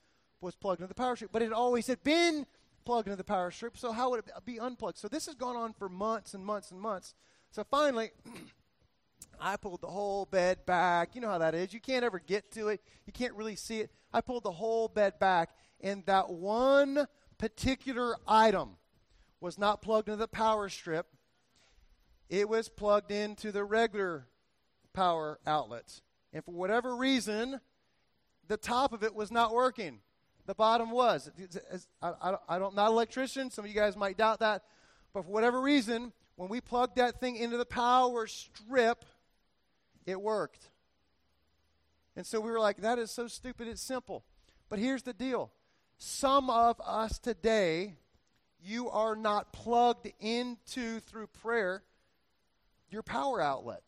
was 0.40 0.54
plugged 0.54 0.80
into 0.80 0.88
the 0.88 0.94
power 0.94 1.16
strip, 1.16 1.32
but 1.32 1.42
it 1.42 1.52
always 1.52 1.86
had 1.86 2.02
been 2.02 2.46
plugged 2.84 3.08
into 3.08 3.16
the 3.16 3.24
power 3.24 3.50
strip, 3.50 3.76
so 3.76 3.92
how 3.92 4.10
would 4.10 4.20
it 4.20 4.30
be 4.44 4.58
unplugged? 4.58 4.98
So 4.98 5.08
this 5.08 5.26
has 5.26 5.34
gone 5.34 5.56
on 5.56 5.74
for 5.74 5.88
months 5.88 6.34
and 6.34 6.44
months 6.44 6.70
and 6.70 6.80
months. 6.80 7.14
So 7.50 7.64
finally, 7.64 8.10
I 9.40 9.56
pulled 9.56 9.82
the 9.82 9.88
whole 9.88 10.26
bed 10.26 10.64
back. 10.66 11.14
You 11.14 11.20
know 11.20 11.28
how 11.28 11.38
that 11.38 11.54
is. 11.54 11.72
You 11.72 11.80
can't 11.80 12.04
ever 12.04 12.18
get 12.18 12.50
to 12.52 12.68
it, 12.68 12.80
you 13.06 13.12
can't 13.12 13.34
really 13.34 13.56
see 13.56 13.80
it. 13.80 13.90
I 14.12 14.20
pulled 14.20 14.44
the 14.44 14.52
whole 14.52 14.88
bed 14.88 15.18
back, 15.18 15.50
and 15.80 16.04
that 16.06 16.30
one 16.30 17.06
particular 17.36 18.16
item 18.26 18.76
was 19.40 19.58
not 19.58 19.82
plugged 19.82 20.08
into 20.08 20.18
the 20.18 20.28
power 20.28 20.68
strip, 20.68 21.06
it 22.28 22.48
was 22.48 22.68
plugged 22.68 23.10
into 23.10 23.52
the 23.52 23.64
regular 23.64 24.26
power 24.92 25.38
outlets. 25.46 26.02
And 26.32 26.44
for 26.44 26.52
whatever 26.52 26.96
reason, 26.96 27.60
the 28.48 28.56
top 28.56 28.92
of 28.92 29.02
it 29.02 29.14
was 29.14 29.30
not 29.30 29.52
working. 29.52 30.00
The 30.46 30.54
bottom 30.54 30.90
was. 30.90 31.30
I, 32.02 32.58
don't, 32.58 32.74
not 32.74 32.86
an 32.86 32.92
electrician. 32.92 33.50
Some 33.50 33.64
of 33.64 33.70
you 33.70 33.76
guys 33.76 33.96
might 33.96 34.16
doubt 34.16 34.40
that. 34.40 34.62
But 35.12 35.24
for 35.24 35.30
whatever 35.30 35.60
reason, 35.60 36.12
when 36.36 36.48
we 36.48 36.60
plugged 36.60 36.96
that 36.96 37.20
thing 37.20 37.36
into 37.36 37.56
the 37.56 37.66
power 37.66 38.26
strip, 38.26 39.04
it 40.06 40.20
worked. 40.20 40.70
And 42.16 42.26
so 42.26 42.40
we 42.40 42.50
were 42.50 42.60
like, 42.60 42.78
that 42.78 42.98
is 42.98 43.10
so 43.10 43.28
stupid, 43.28 43.68
it's 43.68 43.82
simple. 43.82 44.24
But 44.68 44.78
here's 44.78 45.02
the 45.02 45.12
deal 45.12 45.50
some 45.98 46.48
of 46.48 46.80
us 46.84 47.18
today, 47.18 47.94
you 48.60 48.88
are 48.90 49.16
not 49.16 49.52
plugged 49.52 50.10
into 50.20 51.00
through 51.00 51.26
prayer 51.26 51.82
your 52.90 53.02
power 53.02 53.40
outlet. 53.40 53.82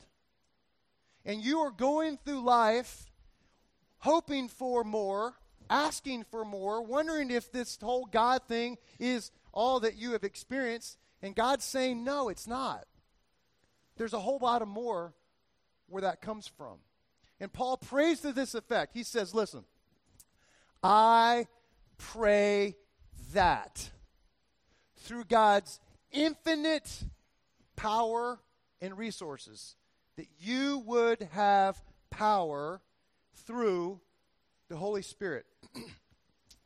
And 1.25 1.43
you 1.43 1.61
are 1.61 1.71
going 1.71 2.19
through 2.25 2.43
life 2.43 3.11
hoping 3.99 4.49
for 4.49 4.85
more, 4.85 5.35
asking 5.69 6.25
for 6.31 6.45
more, 6.45 6.83
wondering 6.83 7.31
if 7.31 7.53
this 7.53 7.79
whole 7.81 8.07
God 8.07 8.43
thing 8.49 8.79
is 8.99 9.31
all 9.53 9.81
that 9.81 9.97
you 9.97 10.13
have 10.13 10.25
experienced. 10.25 10.99
And 11.23 11.35
God's 11.35 11.65
saying, 11.65 12.03
no, 12.03 12.29
it's 12.29 12.47
not. 12.47 12.85
There's 13.97 14.15
a 14.15 14.21
whole 14.21 14.39
lot 14.41 14.63
of 14.63 14.69
more 14.69 15.13
where 15.89 16.03
that 16.03 16.23
comes 16.23 16.49
from. 16.49 16.79
And 17.41 17.53
Paul 17.53 17.77
prays 17.79 18.21
to 18.21 18.33
this 18.33 18.55
effect. 18.55 18.95
He 18.95 19.03
says, 19.03 19.35
Listen, 19.35 19.65
I 20.83 21.47
pray 21.97 22.77
that 23.33 23.91
through 24.99 25.25
God's 25.25 25.81
infinite 26.13 27.05
power 27.77 28.39
and 28.81 28.97
resources, 28.97 29.77
that 30.21 30.29
you 30.39 30.83
would 30.85 31.23
have 31.33 31.81
power 32.11 32.83
through 33.47 33.99
the 34.69 34.77
Holy 34.77 35.01
Spirit. 35.01 35.47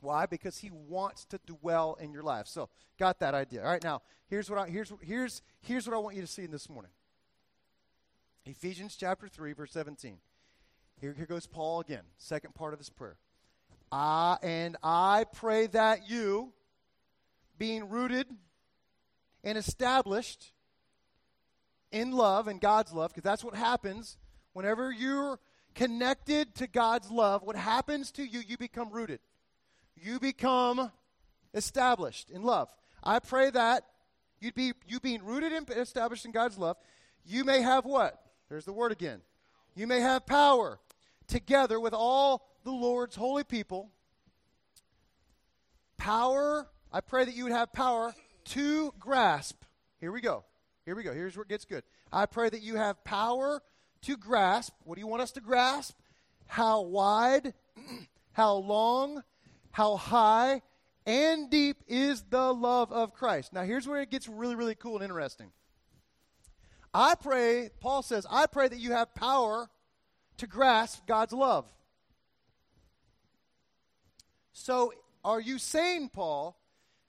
Why? 0.00 0.26
Because 0.26 0.58
He 0.58 0.70
wants 0.72 1.24
to 1.26 1.38
dwell 1.46 1.96
in 2.00 2.12
your 2.12 2.24
life. 2.24 2.48
So, 2.48 2.68
got 2.98 3.20
that 3.20 3.32
idea. 3.32 3.62
All 3.62 3.70
right, 3.70 3.82
now 3.84 4.02
here's 4.26 4.50
what 4.50 4.58
I 4.58 4.68
here's 4.68 4.92
here's 5.02 5.40
here's 5.60 5.86
what 5.86 5.94
I 5.94 5.98
want 5.98 6.16
you 6.16 6.22
to 6.22 6.26
see 6.26 6.42
in 6.42 6.50
this 6.50 6.68
morning. 6.68 6.90
Ephesians 8.44 8.96
chapter 8.96 9.28
three, 9.28 9.52
verse 9.52 9.70
seventeen. 9.70 10.18
Here, 11.00 11.14
here 11.16 11.26
goes 11.26 11.46
Paul 11.46 11.78
again, 11.78 12.02
second 12.18 12.56
part 12.56 12.72
of 12.72 12.80
his 12.80 12.90
prayer. 12.90 13.18
I, 13.92 14.36
and 14.42 14.76
I 14.82 15.26
pray 15.32 15.68
that 15.68 16.10
you, 16.10 16.52
being 17.56 17.88
rooted 17.88 18.26
and 19.44 19.56
established 19.56 20.50
in 21.94 22.10
love 22.10 22.48
and 22.48 22.60
God's 22.60 22.92
love, 22.92 23.12
because 23.12 23.22
that's 23.22 23.44
what 23.44 23.54
happens 23.54 24.18
whenever 24.52 24.90
you're 24.90 25.38
connected 25.76 26.52
to 26.56 26.66
God's 26.66 27.08
love. 27.08 27.42
What 27.44 27.54
happens 27.54 28.10
to 28.12 28.24
you, 28.24 28.40
you 28.46 28.58
become 28.58 28.90
rooted. 28.90 29.20
You 29.94 30.18
become 30.18 30.90
established 31.54 32.30
in 32.30 32.42
love. 32.42 32.68
I 33.02 33.20
pray 33.20 33.50
that 33.50 33.84
you'd 34.40 34.56
be 34.56 34.72
you 34.88 34.98
being 34.98 35.24
rooted 35.24 35.52
and 35.52 35.70
established 35.70 36.24
in 36.24 36.32
God's 36.32 36.58
love, 36.58 36.76
you 37.24 37.44
may 37.44 37.62
have 37.62 37.84
what? 37.84 38.20
There's 38.48 38.64
the 38.64 38.72
word 38.72 38.90
again. 38.90 39.20
You 39.76 39.86
may 39.86 40.00
have 40.00 40.26
power 40.26 40.80
together 41.28 41.78
with 41.78 41.94
all 41.94 42.48
the 42.64 42.72
Lord's 42.72 43.14
holy 43.14 43.44
people. 43.44 43.90
Power, 45.96 46.66
I 46.92 47.00
pray 47.00 47.24
that 47.24 47.34
you 47.34 47.44
would 47.44 47.52
have 47.52 47.72
power 47.72 48.12
to 48.46 48.92
grasp. 48.98 49.62
Here 50.00 50.10
we 50.10 50.20
go. 50.20 50.44
Here 50.84 50.94
we 50.94 51.02
go. 51.02 51.14
Here's 51.14 51.36
where 51.36 51.44
it 51.44 51.48
gets 51.48 51.64
good. 51.64 51.82
I 52.12 52.26
pray 52.26 52.48
that 52.50 52.62
you 52.62 52.76
have 52.76 53.02
power 53.04 53.62
to 54.02 54.16
grasp. 54.16 54.74
What 54.84 54.96
do 54.96 55.00
you 55.00 55.06
want 55.06 55.22
us 55.22 55.32
to 55.32 55.40
grasp? 55.40 55.96
How 56.46 56.82
wide, 56.82 57.54
how 58.32 58.54
long, 58.56 59.22
how 59.70 59.96
high, 59.96 60.60
and 61.06 61.50
deep 61.50 61.78
is 61.88 62.22
the 62.28 62.52
love 62.52 62.92
of 62.92 63.14
Christ. 63.14 63.52
Now, 63.52 63.62
here's 63.62 63.88
where 63.88 64.00
it 64.00 64.10
gets 64.10 64.28
really, 64.28 64.56
really 64.56 64.74
cool 64.74 64.96
and 64.96 65.04
interesting. 65.04 65.52
I 66.92 67.14
pray, 67.14 67.70
Paul 67.80 68.02
says, 68.02 68.26
I 68.30 68.46
pray 68.46 68.68
that 68.68 68.78
you 68.78 68.92
have 68.92 69.14
power 69.14 69.68
to 70.36 70.46
grasp 70.46 71.06
God's 71.06 71.32
love. 71.32 71.66
So, 74.52 74.92
are 75.24 75.40
you 75.40 75.58
saying, 75.58 76.10
Paul, 76.10 76.56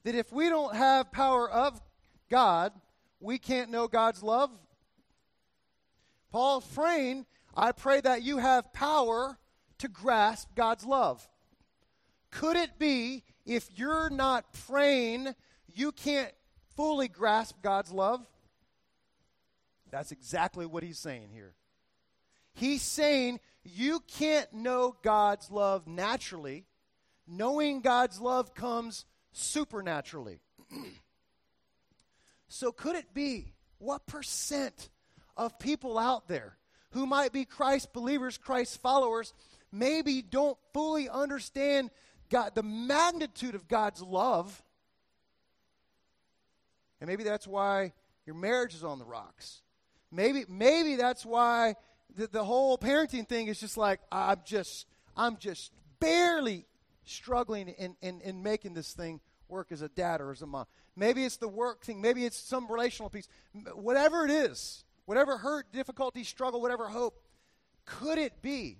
that 0.03 0.15
if 0.15 0.31
we 0.31 0.49
don't 0.49 0.75
have 0.75 1.11
power 1.11 1.49
of 1.49 1.79
God, 2.29 2.71
we 3.19 3.37
can't 3.37 3.69
know 3.71 3.87
God's 3.87 4.23
love? 4.23 4.51
Paul's 6.31 6.65
praying, 6.67 7.25
I 7.55 7.71
pray 7.71 8.01
that 8.01 8.23
you 8.23 8.39
have 8.39 8.73
power 8.73 9.37
to 9.79 9.87
grasp 9.87 10.49
God's 10.55 10.85
love. 10.85 11.27
Could 12.31 12.57
it 12.57 12.77
be 12.77 13.23
if 13.45 13.69
you're 13.75 14.09
not 14.09 14.51
praying, 14.67 15.33
you 15.73 15.91
can't 15.91 16.31
fully 16.75 17.07
grasp 17.07 17.61
God's 17.61 17.91
love? 17.91 18.25
That's 19.91 20.11
exactly 20.11 20.65
what 20.65 20.83
he's 20.83 20.99
saying 20.99 21.29
here. 21.31 21.53
He's 22.53 22.81
saying 22.81 23.39
you 23.63 24.01
can't 24.07 24.51
know 24.53 24.95
God's 25.01 25.49
love 25.49 25.87
naturally. 25.87 26.65
Knowing 27.27 27.81
God's 27.81 28.19
love 28.19 28.53
comes 28.53 29.05
supernaturally. 29.31 30.39
so, 32.47 32.71
could 32.71 32.95
it 32.95 33.13
be 33.13 33.53
what 33.77 34.05
percent 34.05 34.89
of 35.35 35.57
people 35.59 35.97
out 35.97 36.27
there 36.27 36.57
who 36.91 37.05
might 37.05 37.33
be 37.33 37.45
Christ 37.45 37.91
believers, 37.93 38.37
Christ 38.37 38.81
followers, 38.81 39.33
maybe 39.71 40.21
don't 40.21 40.57
fully 40.73 41.09
understand 41.09 41.91
God, 42.29 42.55
the 42.55 42.63
magnitude 42.63 43.55
of 43.55 43.67
God's 43.67 44.01
love? 44.01 44.63
And 47.01 47.09
maybe 47.09 47.23
that's 47.23 47.47
why 47.47 47.93
your 48.25 48.35
marriage 48.35 48.73
is 48.73 48.83
on 48.83 48.99
the 48.99 49.05
rocks. 49.05 49.61
Maybe, 50.11 50.45
maybe 50.47 50.95
that's 50.95 51.25
why 51.25 51.75
the, 52.15 52.27
the 52.27 52.43
whole 52.43 52.77
parenting 52.77 53.27
thing 53.27 53.47
is 53.47 53.59
just 53.59 53.77
like 53.77 53.99
I'm 54.11 54.41
just 54.45 54.87
I'm 55.17 55.37
just 55.37 55.71
barely 55.99 56.65
struggling 57.03 57.69
in, 57.69 57.95
in, 58.01 58.21
in 58.21 58.43
making 58.43 58.73
this 58.73 58.93
thing 58.93 59.19
work 59.47 59.71
as 59.71 59.81
a 59.81 59.89
dad 59.89 60.21
or 60.21 60.31
as 60.31 60.41
a 60.41 60.45
mom. 60.45 60.65
Maybe 60.95 61.25
it's 61.25 61.37
the 61.37 61.47
work 61.47 61.83
thing. 61.83 62.01
Maybe 62.01 62.25
it's 62.25 62.37
some 62.37 62.71
relational 62.71 63.09
piece. 63.09 63.27
Whatever 63.73 64.25
it 64.25 64.31
is, 64.31 64.83
whatever 65.05 65.37
hurt, 65.37 65.71
difficulty, 65.71 66.23
struggle, 66.23 66.61
whatever 66.61 66.87
hope, 66.87 67.19
could 67.85 68.17
it 68.17 68.41
be 68.41 68.77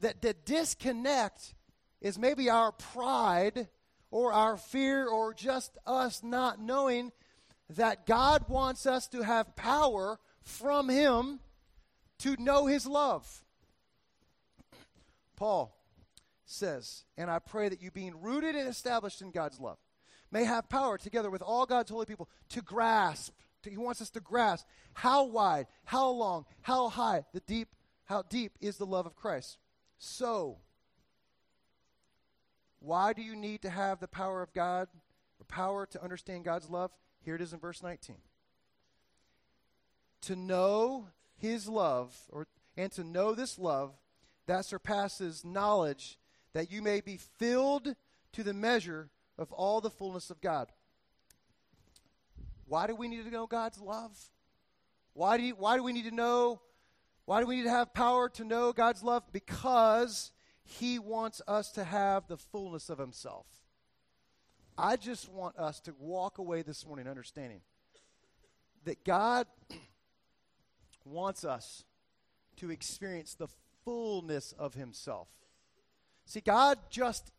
that 0.00 0.20
the 0.20 0.34
disconnect 0.34 1.54
is 2.00 2.18
maybe 2.18 2.50
our 2.50 2.72
pride 2.72 3.68
or 4.10 4.32
our 4.32 4.56
fear 4.56 5.06
or 5.06 5.32
just 5.32 5.78
us 5.86 6.22
not 6.22 6.60
knowing 6.60 7.12
that 7.70 8.06
God 8.06 8.44
wants 8.48 8.86
us 8.86 9.06
to 9.08 9.22
have 9.22 9.56
power 9.56 10.18
from 10.42 10.88
Him 10.88 11.38
to 12.22 12.36
know 12.40 12.66
his 12.66 12.86
love. 12.86 13.42
Paul 15.36 15.76
says, 16.44 17.04
And 17.16 17.28
I 17.30 17.40
pray 17.40 17.68
that 17.68 17.82
you, 17.82 17.90
being 17.90 18.20
rooted 18.20 18.54
and 18.54 18.68
established 18.68 19.22
in 19.22 19.32
God's 19.32 19.58
love, 19.58 19.78
may 20.32 20.44
have 20.44 20.68
power 20.68 20.98
together 20.98 21.30
with 21.30 21.42
all 21.42 21.66
God's 21.66 21.90
holy 21.90 22.06
people 22.06 22.28
to 22.48 22.62
grasp. 22.62 23.34
To, 23.62 23.70
he 23.70 23.76
wants 23.76 24.00
us 24.00 24.10
to 24.10 24.20
grasp 24.20 24.66
how 24.94 25.24
wide, 25.24 25.66
how 25.84 26.08
long, 26.08 26.46
how 26.62 26.88
high, 26.88 27.24
the 27.32 27.40
deep, 27.40 27.68
how 28.06 28.22
deep 28.22 28.52
is 28.60 28.78
the 28.78 28.86
love 28.86 29.06
of 29.06 29.14
Christ. 29.14 29.58
So, 29.98 30.58
why 32.80 33.12
do 33.12 33.22
you 33.22 33.36
need 33.36 33.62
to 33.62 33.70
have 33.70 34.00
the 34.00 34.08
power 34.08 34.42
of 34.42 34.52
God, 34.52 34.88
the 35.38 35.44
power 35.44 35.86
to 35.86 36.02
understand 36.02 36.44
God's 36.44 36.68
love? 36.68 36.90
Here 37.20 37.36
it 37.36 37.40
is 37.40 37.52
in 37.52 37.60
verse 37.60 37.82
19. 37.82 38.16
To 40.22 40.36
know 40.36 41.08
his 41.36 41.68
love, 41.68 42.16
or, 42.30 42.48
and 42.76 42.90
to 42.92 43.04
know 43.04 43.34
this 43.34 43.58
love 43.58 43.92
that 44.46 44.64
surpasses 44.64 45.44
knowledge, 45.44 46.18
that 46.52 46.72
you 46.72 46.82
may 46.82 47.00
be 47.00 47.18
filled 47.38 47.94
to 48.32 48.42
the 48.42 48.54
measure 48.54 49.10
of 49.42 49.52
all 49.52 49.80
the 49.80 49.90
fullness 49.90 50.30
of 50.30 50.40
God. 50.40 50.72
Why 52.66 52.86
do 52.86 52.94
we 52.94 53.08
need 53.08 53.24
to 53.24 53.30
know 53.30 53.46
God's 53.46 53.80
love? 53.80 54.18
Why 55.12 55.36
do, 55.36 55.42
you, 55.42 55.54
why 55.54 55.76
do 55.76 55.82
we 55.82 55.92
need 55.92 56.06
to 56.06 56.14
know? 56.14 56.62
Why 57.26 57.40
do 57.40 57.46
we 57.46 57.56
need 57.56 57.64
to 57.64 57.70
have 57.70 57.92
power 57.92 58.28
to 58.30 58.44
know 58.44 58.72
God's 58.72 59.02
love? 59.02 59.24
Because 59.32 60.32
He 60.64 60.98
wants 60.98 61.42
us 61.46 61.70
to 61.72 61.84
have 61.84 62.26
the 62.28 62.38
fullness 62.38 62.88
of 62.88 62.98
Himself. 62.98 63.46
I 64.78 64.96
just 64.96 65.28
want 65.28 65.58
us 65.58 65.80
to 65.80 65.94
walk 65.98 66.38
away 66.38 66.62
this 66.62 66.86
morning 66.86 67.06
understanding 67.06 67.60
that 68.84 69.04
God 69.04 69.46
wants 71.04 71.44
us 71.44 71.84
to 72.56 72.70
experience 72.70 73.34
the 73.34 73.48
fullness 73.84 74.52
of 74.58 74.74
himself. 74.74 75.28
See, 76.24 76.40
God 76.40 76.78
just 76.90 77.32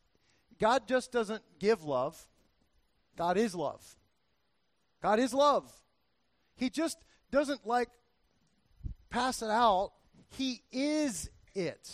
God 0.63 0.87
just 0.87 1.11
doesn't 1.11 1.43
give 1.59 1.83
love. 1.83 2.25
God 3.17 3.37
is 3.37 3.53
love. 3.53 3.83
God 5.01 5.19
is 5.19 5.33
love. 5.33 5.69
He 6.55 6.69
just 6.69 6.97
doesn't 7.31 7.67
like 7.67 7.89
pass 9.09 9.41
it 9.41 9.49
out. 9.49 9.91
He 10.37 10.61
is 10.71 11.29
it. 11.53 11.91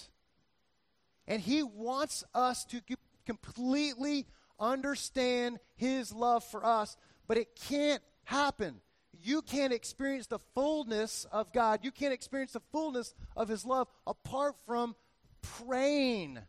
And 1.28 1.42
he 1.42 1.64
wants 1.64 2.24
us 2.36 2.64
to 2.66 2.80
completely 3.26 4.28
understand 4.60 5.58
his 5.76 6.14
love 6.14 6.44
for 6.44 6.64
us, 6.64 6.96
but 7.28 7.40
it 7.40 7.56
can't 7.56 8.04
happen 8.26 8.82
you 9.22 9.42
can't 9.42 9.74
experience 9.74 10.28
the 10.28 10.40
fullness 10.56 11.26
of 11.32 11.52
God. 11.52 11.80
You 11.84 11.92
can't 11.92 12.14
experience 12.14 12.54
the 12.54 12.62
fullness 12.72 13.14
of 13.36 13.50
His 13.50 13.66
love 13.66 13.90
apart 14.08 14.56
from 14.66 14.96
praying. 15.42 16.40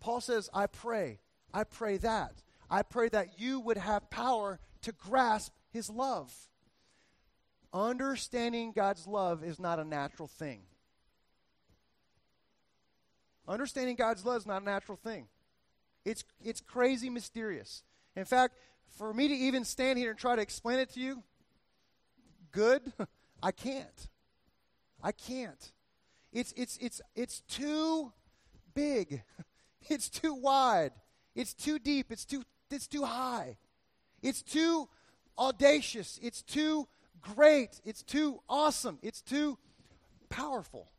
Paul 0.00 0.20
says, 0.20 0.48
I 0.52 0.66
pray. 0.66 1.20
I 1.52 1.64
pray 1.64 1.98
that. 1.98 2.42
I 2.70 2.82
pray 2.82 3.08
that 3.10 3.38
you 3.38 3.60
would 3.60 3.76
have 3.76 4.10
power 4.10 4.58
to 4.82 4.92
grasp 4.92 5.52
his 5.70 5.90
love. 5.90 6.32
Understanding 7.72 8.72
God's 8.72 9.06
love 9.06 9.44
is 9.44 9.60
not 9.60 9.78
a 9.78 9.84
natural 9.84 10.28
thing. 10.28 10.62
Understanding 13.46 13.96
God's 13.96 14.24
love 14.24 14.38
is 14.38 14.46
not 14.46 14.62
a 14.62 14.64
natural 14.64 14.96
thing. 14.96 15.26
It's, 16.04 16.24
it's 16.42 16.60
crazy 16.60 17.10
mysterious. 17.10 17.82
In 18.16 18.24
fact, 18.24 18.54
for 18.96 19.12
me 19.12 19.28
to 19.28 19.34
even 19.34 19.64
stand 19.64 19.98
here 19.98 20.10
and 20.10 20.18
try 20.18 20.36
to 20.36 20.42
explain 20.42 20.78
it 20.78 20.90
to 20.94 21.00
you, 21.00 21.22
good, 22.52 22.92
I 23.42 23.52
can't. 23.52 24.08
I 25.02 25.12
can't. 25.12 25.72
It's, 26.32 26.52
it's, 26.56 26.76
it's, 26.80 27.00
it's 27.14 27.40
too 27.42 28.12
big. 28.74 29.22
It's 29.88 30.08
too 30.08 30.34
wide. 30.34 30.92
It's 31.34 31.54
too 31.54 31.78
deep. 31.78 32.12
It's 32.12 32.24
too, 32.24 32.42
it's 32.70 32.86
too 32.86 33.04
high. 33.04 33.56
It's 34.22 34.42
too 34.42 34.88
audacious. 35.38 36.18
It's 36.22 36.42
too 36.42 36.86
great. 37.20 37.80
It's 37.84 38.02
too 38.02 38.40
awesome. 38.48 38.98
It's 39.02 39.22
too 39.22 39.58
powerful 40.28 40.90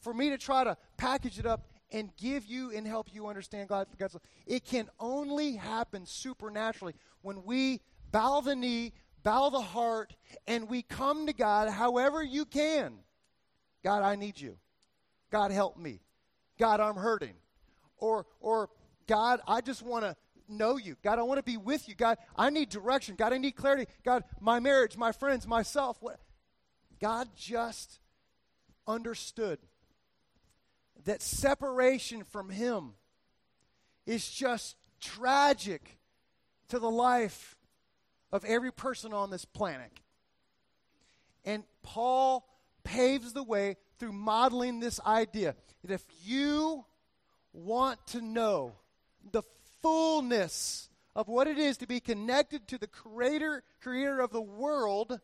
for 0.00 0.12
me 0.12 0.30
to 0.30 0.38
try 0.38 0.64
to 0.64 0.76
package 0.96 1.38
it 1.38 1.46
up 1.46 1.68
and 1.90 2.10
give 2.16 2.44
you 2.44 2.72
and 2.72 2.86
help 2.86 3.08
you 3.12 3.28
understand 3.28 3.68
God, 3.68 3.86
God's 3.98 4.14
love. 4.14 4.22
It 4.46 4.64
can 4.64 4.88
only 4.98 5.56
happen 5.56 6.06
supernaturally 6.06 6.94
when 7.22 7.44
we 7.44 7.80
bow 8.10 8.40
the 8.40 8.56
knee, 8.56 8.92
bow 9.22 9.50
the 9.50 9.60
heart, 9.60 10.14
and 10.46 10.68
we 10.68 10.82
come 10.82 11.26
to 11.26 11.32
God 11.32 11.70
however 11.70 12.22
you 12.22 12.44
can. 12.44 12.94
God, 13.82 14.02
I 14.02 14.16
need 14.16 14.40
you. 14.40 14.56
God, 15.30 15.50
help 15.50 15.76
me. 15.76 16.00
God, 16.58 16.80
I'm 16.80 16.96
hurting. 16.96 17.34
Or, 17.98 18.26
or 18.40 18.70
God, 19.06 19.40
I 19.46 19.60
just 19.60 19.82
want 19.82 20.04
to 20.04 20.16
know 20.48 20.76
you. 20.76 20.96
God, 21.02 21.18
I 21.18 21.22
want 21.22 21.38
to 21.38 21.42
be 21.42 21.56
with 21.56 21.88
you. 21.88 21.94
God, 21.94 22.18
I 22.36 22.50
need 22.50 22.68
direction. 22.68 23.14
God, 23.16 23.32
I 23.32 23.38
need 23.38 23.52
clarity. 23.52 23.86
God, 24.04 24.24
my 24.40 24.60
marriage, 24.60 24.96
my 24.96 25.12
friends, 25.12 25.46
myself. 25.46 25.98
What? 26.00 26.20
God 27.00 27.28
just 27.36 27.98
understood 28.86 29.58
that 31.04 31.22
separation 31.22 32.24
from 32.24 32.50
Him 32.50 32.94
is 34.06 34.28
just 34.30 34.76
tragic 35.00 35.98
to 36.68 36.78
the 36.78 36.90
life 36.90 37.56
of 38.32 38.44
every 38.44 38.72
person 38.72 39.12
on 39.12 39.30
this 39.30 39.44
planet. 39.44 39.92
And 41.44 41.62
Paul 41.82 42.46
paves 42.84 43.32
the 43.32 43.42
way 43.42 43.76
through 43.98 44.12
modeling 44.12 44.80
this 44.80 44.98
idea 45.00 45.54
that 45.82 45.92
if 45.92 46.04
you 46.22 46.84
want 47.54 48.04
to 48.08 48.20
know 48.20 48.74
the 49.32 49.42
fullness 49.80 50.90
of 51.16 51.28
what 51.28 51.46
it 51.46 51.56
is 51.56 51.78
to 51.78 51.86
be 51.86 52.00
connected 52.00 52.66
to 52.68 52.78
the 52.78 52.88
creator 52.88 53.62
creator 53.80 54.20
of 54.20 54.30
the 54.30 54.42
world, 54.42 55.20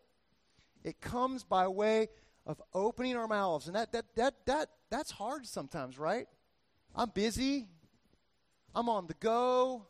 it 0.84 1.00
comes 1.00 1.42
by 1.42 1.66
way 1.66 2.08
of 2.46 2.62
opening 2.72 3.16
our 3.16 3.26
mouths. 3.26 3.66
And 3.66 3.74
that 3.74 3.92
that 3.92 4.06
that 4.14 4.34
that 4.46 4.68
that's 4.88 5.10
hard 5.10 5.46
sometimes, 5.46 5.98
right? 5.98 6.26
I'm 6.94 7.10
busy. 7.10 7.66
I'm 8.74 8.88
on 8.88 9.08
the 9.08 9.14
go. 9.14 9.86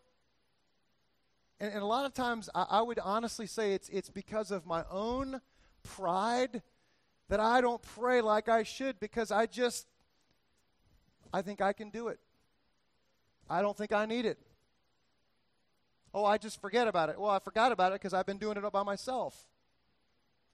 And, 1.60 1.72
and 1.72 1.82
a 1.82 1.86
lot 1.86 2.06
of 2.06 2.14
times 2.14 2.48
I, 2.54 2.66
I 2.70 2.82
would 2.82 2.98
honestly 2.98 3.46
say 3.46 3.74
it's 3.74 3.88
it's 3.90 4.08
because 4.08 4.50
of 4.50 4.66
my 4.66 4.84
own 4.90 5.40
pride 5.82 6.62
that 7.28 7.40
I 7.40 7.60
don't 7.60 7.82
pray 7.82 8.22
like 8.22 8.48
I 8.48 8.62
should 8.62 8.98
because 8.98 9.30
I 9.30 9.46
just 9.46 9.86
I 11.32 11.42
think 11.42 11.60
I 11.60 11.74
can 11.74 11.90
do 11.90 12.08
it. 12.08 12.18
I 13.50 13.62
don't 13.62 13.76
think 13.76 13.92
I 13.92 14.06
need 14.06 14.24
it. 14.24 14.38
Oh, 16.14 16.24
I 16.24 16.38
just 16.38 16.60
forget 16.60 16.86
about 16.86 17.08
it. 17.08 17.20
Well, 17.20 17.30
I 17.30 17.40
forgot 17.40 17.72
about 17.72 17.92
it 17.92 17.96
because 18.00 18.14
I've 18.14 18.26
been 18.26 18.38
doing 18.38 18.56
it 18.56 18.64
all 18.64 18.70
by 18.70 18.84
myself. 18.84 19.44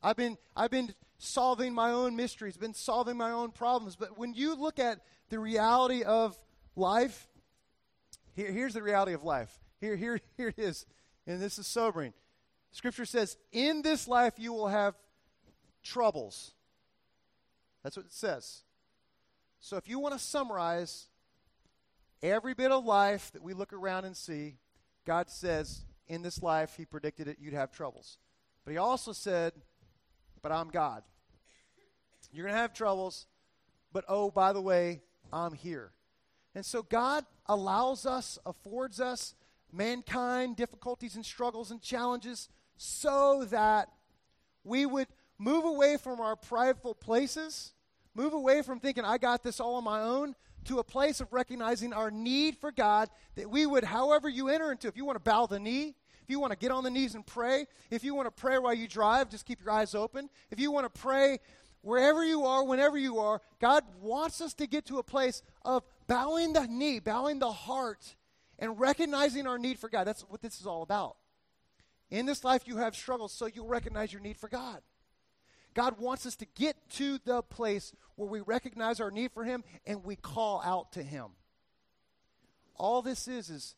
I've 0.03 0.17
been, 0.17 0.39
I've 0.57 0.71
been 0.71 0.95
solving 1.19 1.75
my 1.75 1.91
own 1.91 2.17
mysteries, 2.17 2.57
been 2.57 2.75
solving 2.75 3.17
my 3.17 3.31
own 3.31 3.51
problems. 3.51 3.97
But 3.97 4.19
when 4.19 4.35
you 4.35 4.55
look 4.55 4.79
at 4.79 5.01
the 5.29 5.39
reality 5.39 6.03
of 6.03 6.39
life, 6.75 7.29
here, 8.35 8.51
here's 8.51 8.75
the 8.75 8.83
reality 8.83 9.13
of 9.13 9.23
life. 9.23 9.59
Here, 9.81 9.97
here, 9.97 10.21
here 10.37 10.49
it 10.49 10.59
is. 10.59 10.87
And 11.27 11.41
this 11.41 11.59
is 11.59 11.67
sobering. 11.67 12.15
Scripture 12.73 13.07
says, 13.07 13.37
In 13.53 13.83
this 13.83 14.09
life 14.09 14.35
you 14.39 14.53
will 14.53 14.69
have 14.69 14.95
troubles. 15.83 16.53
That's 17.83 17.97
what 17.97 18.07
it 18.07 18.13
says. 18.13 18.63
So 19.61 19.77
if 19.77 19.89
you 19.89 19.99
want 19.99 20.15
to 20.15 20.21
summarize 20.21 21.09
every 22.23 22.55
bit 22.55 22.71
of 22.71 22.85
life 22.85 23.31
that 23.33 23.43
we 23.43 23.55
look 23.55 23.73
around 23.73 24.05
and 24.05 24.17
see, 24.17 24.57
God 25.07 25.31
says 25.31 25.85
in 26.09 26.23
this 26.23 26.43
life, 26.43 26.75
He 26.77 26.85
predicted 26.85 27.29
it, 27.29 27.39
you'd 27.41 27.55
have 27.55 27.73
troubles. 27.73 28.19
But 28.65 28.73
He 28.73 28.79
also 28.79 29.13
said, 29.13 29.53
But 30.43 30.53
I'm 30.53 30.69
God. 30.69 31.03
You're 32.33 32.45
going 32.45 32.55
to 32.55 32.61
have 32.61 32.75
troubles, 32.75 33.27
but 33.93 34.05
oh, 34.09 34.31
by 34.31 34.53
the 34.53 34.61
way, 34.61 35.01
I'm 35.33 35.55
here. 35.55 35.93
And 36.55 36.65
so 36.65 36.83
God 36.83 37.25
allows 37.47 38.07
us, 38.07 38.39
affords 38.45 39.01
us, 39.01 39.35
mankind, 39.73 40.57
difficulties 40.57 41.17
and 41.17 41.25
struggles 41.25 41.71
and 41.71 41.81
challenges 41.81 42.49
so 42.77 43.45
that 43.51 43.89
we 44.65 44.87
would 44.87 45.09
move 45.39 45.65
away 45.65 45.97
from 45.97 46.21
our 46.21 46.37
prideful 46.37 46.95
places, 46.95 47.73
move 48.15 48.33
away 48.33 48.63
from 48.63 48.81
thinking, 48.81 49.05
I 49.05 49.19
got 49.19 49.43
this 49.43 49.61
all 49.61 49.75
on 49.77 49.85
my 49.85 50.03
own, 50.03 50.35
to 50.67 50.79
a 50.79 50.85
place 50.85 51.21
of 51.21 51.33
recognizing 51.33 51.93
our 51.93 52.11
need 52.11 52.57
for 52.57 52.71
God, 52.71 53.09
that 53.35 53.51
we 53.51 53.67
would, 53.67 53.85
however 53.85 54.29
you 54.29 54.49
enter 54.49 54.71
into, 54.71 54.89
if 54.89 54.97
you 54.97 55.05
want 55.05 55.17
to 55.17 55.23
bow 55.23 55.47
the 55.47 55.59
knee, 55.59 55.95
if 56.23 56.31
you 56.31 56.41
want 56.41 56.53
to 56.53 56.59
get 56.59 56.71
on 56.71 56.83
the 56.83 56.91
knees 56.91 57.15
and 57.15 57.25
pray, 57.25 57.67
if 57.91 58.03
you 58.03 58.15
want 58.15 58.27
to 58.27 58.33
pray 58.33 58.59
while 58.59 58.75
you 58.75 58.89
drive, 58.89 59.31
just 59.31 59.47
keep 59.47 59.61
your 59.61 59.71
eyes 59.71 59.95
open. 59.95 60.29
If 60.51 60.59
you 60.59 60.71
want 60.73 60.93
to 60.93 61.01
pray 61.01 61.39
wherever 61.83 62.25
you 62.25 62.45
are, 62.45 62.65
whenever 62.65 62.99
you 62.99 63.21
are, 63.21 63.41
God 63.61 63.85
wants 64.01 64.41
us 64.41 64.53
to 64.55 64.67
get 64.67 64.87
to 64.87 64.99
a 64.99 65.05
place 65.05 65.43
of 65.63 65.85
bowing 66.09 66.53
the 66.53 66.67
knee, 66.67 66.99
bowing 66.99 67.39
the 67.39 67.53
heart, 67.53 68.17
and 68.59 68.79
recognizing 68.81 69.47
our 69.47 69.59
need 69.59 69.79
for 69.79 69.89
God. 69.89 70.05
That's 70.05 70.23
what 70.23 70.43
this 70.43 70.61
is 70.61 70.67
all 70.67 70.83
about. 70.83 71.17
In 72.11 72.27
this 72.27 72.43
life, 72.45 72.63
you 72.67 72.79
have 72.79 72.97
struggles, 72.97 73.33
so 73.33 73.47
you'll 73.47 73.69
recognize 73.69 74.13
your 74.13 74.23
need 74.23 74.37
for 74.37 74.49
God. 74.49 74.81
God 75.77 75.99
wants 75.99 76.25
us 76.25 76.37
to 76.37 76.47
get 76.57 76.75
to 76.93 77.19
the 77.27 77.43
place 77.43 77.93
where 78.15 78.29
we 78.29 78.41
recognize 78.41 78.99
our 78.99 79.11
need 79.11 79.31
for 79.33 79.45
Him 79.45 79.63
and 79.87 80.03
we 80.03 80.17
call 80.17 80.63
out 80.65 80.93
to 80.93 81.03
Him. 81.03 81.27
All 82.77 83.03
this 83.03 83.29
is, 83.29 83.51
is 83.51 83.75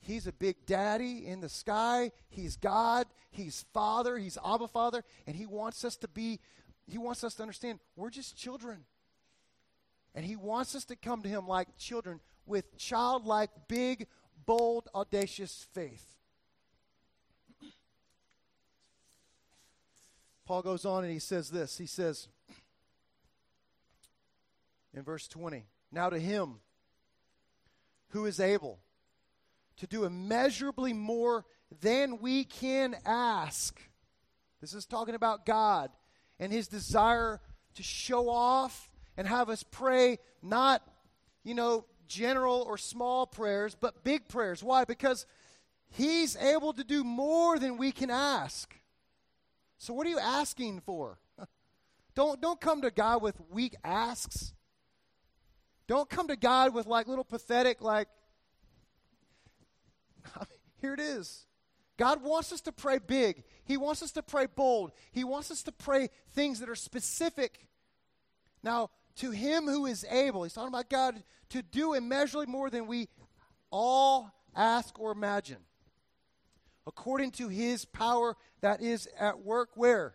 He's 0.00 0.28
a 0.28 0.32
big 0.32 0.64
daddy 0.64 1.26
in 1.26 1.40
the 1.40 1.48
sky. 1.48 2.12
He's 2.28 2.56
God. 2.56 3.08
He's 3.32 3.64
Father. 3.74 4.16
He's 4.16 4.38
Abba 4.46 4.68
Father. 4.68 5.02
And 5.26 5.34
He 5.34 5.44
wants 5.44 5.84
us 5.84 5.96
to 5.98 6.08
be, 6.08 6.38
He 6.86 6.98
wants 6.98 7.24
us 7.24 7.34
to 7.34 7.42
understand 7.42 7.80
we're 7.96 8.10
just 8.10 8.36
children. 8.36 8.84
And 10.14 10.24
He 10.24 10.36
wants 10.36 10.76
us 10.76 10.84
to 10.84 10.96
come 10.96 11.22
to 11.22 11.28
Him 11.28 11.48
like 11.48 11.76
children 11.78 12.20
with 12.46 12.78
childlike, 12.78 13.50
big, 13.66 14.06
bold, 14.46 14.88
audacious 14.94 15.66
faith. 15.72 16.13
Paul 20.46 20.62
goes 20.62 20.84
on 20.84 21.04
and 21.04 21.12
he 21.12 21.18
says 21.18 21.50
this. 21.50 21.78
He 21.78 21.86
says 21.86 22.28
in 24.92 25.02
verse 25.02 25.26
20, 25.28 25.64
Now 25.90 26.10
to 26.10 26.18
him 26.18 26.60
who 28.10 28.26
is 28.26 28.40
able 28.40 28.78
to 29.78 29.86
do 29.86 30.04
immeasurably 30.04 30.92
more 30.92 31.44
than 31.80 32.18
we 32.20 32.44
can 32.44 32.94
ask. 33.04 33.80
This 34.60 34.74
is 34.74 34.86
talking 34.86 35.14
about 35.14 35.46
God 35.46 35.90
and 36.38 36.52
his 36.52 36.68
desire 36.68 37.40
to 37.74 37.82
show 37.82 38.28
off 38.28 38.88
and 39.16 39.26
have 39.26 39.48
us 39.48 39.62
pray 39.62 40.18
not, 40.42 40.82
you 41.42 41.54
know, 41.54 41.86
general 42.06 42.62
or 42.62 42.78
small 42.78 43.26
prayers, 43.26 43.76
but 43.78 44.04
big 44.04 44.28
prayers. 44.28 44.62
Why? 44.62 44.84
Because 44.84 45.26
he's 45.90 46.36
able 46.36 46.72
to 46.74 46.84
do 46.84 47.02
more 47.02 47.58
than 47.58 47.76
we 47.76 47.92
can 47.92 48.10
ask. 48.10 48.74
So 49.78 49.92
what 49.94 50.06
are 50.06 50.10
you 50.10 50.18
asking 50.18 50.80
for? 50.80 51.18
Don't, 52.14 52.40
don't 52.40 52.60
come 52.60 52.82
to 52.82 52.92
God 52.92 53.22
with 53.22 53.40
weak 53.50 53.74
asks. 53.82 54.54
Don't 55.88 56.08
come 56.08 56.28
to 56.28 56.36
God 56.36 56.72
with 56.72 56.86
like 56.86 57.08
little 57.08 57.24
pathetic, 57.24 57.82
like, 57.82 58.06
here 60.80 60.94
it 60.94 61.00
is. 61.00 61.46
God 61.96 62.22
wants 62.22 62.52
us 62.52 62.60
to 62.62 62.72
pray 62.72 62.98
big. 62.98 63.42
He 63.64 63.76
wants 63.76 64.00
us 64.00 64.12
to 64.12 64.22
pray 64.22 64.46
bold. 64.46 64.92
He 65.10 65.24
wants 65.24 65.50
us 65.50 65.64
to 65.64 65.72
pray 65.72 66.08
things 66.32 66.60
that 66.60 66.68
are 66.68 66.76
specific. 66.76 67.66
Now, 68.62 68.90
to 69.16 69.30
him 69.30 69.64
who 69.64 69.86
is 69.86 70.04
able, 70.08 70.44
he's 70.44 70.52
talking 70.52 70.68
about 70.68 70.88
God 70.88 71.22
to 71.50 71.62
do 71.62 71.94
immeasurably 71.94 72.46
more 72.46 72.70
than 72.70 72.86
we 72.86 73.08
all 73.70 74.32
ask 74.54 74.98
or 74.98 75.12
imagine 75.12 75.58
according 76.86 77.30
to 77.32 77.48
his 77.48 77.84
power 77.84 78.36
that 78.60 78.82
is 78.82 79.08
at 79.18 79.40
work 79.40 79.70
where? 79.74 80.14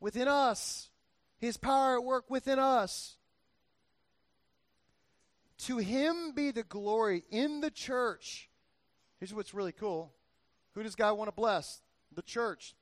Within 0.00 0.28
us. 0.28 0.88
His 1.38 1.56
power 1.56 1.96
at 1.96 2.04
work 2.04 2.28
within 2.28 2.58
us. 2.58 3.16
To 5.66 5.78
him 5.78 6.32
be 6.34 6.50
the 6.50 6.62
glory 6.62 7.24
in 7.30 7.60
the 7.60 7.70
church. 7.70 8.48
Here's 9.18 9.34
what's 9.34 9.54
really 9.54 9.72
cool. 9.72 10.12
Who 10.74 10.82
does 10.82 10.94
God 10.94 11.18
want 11.18 11.28
to 11.28 11.34
bless? 11.34 11.82
The 12.14 12.22
church. 12.22 12.74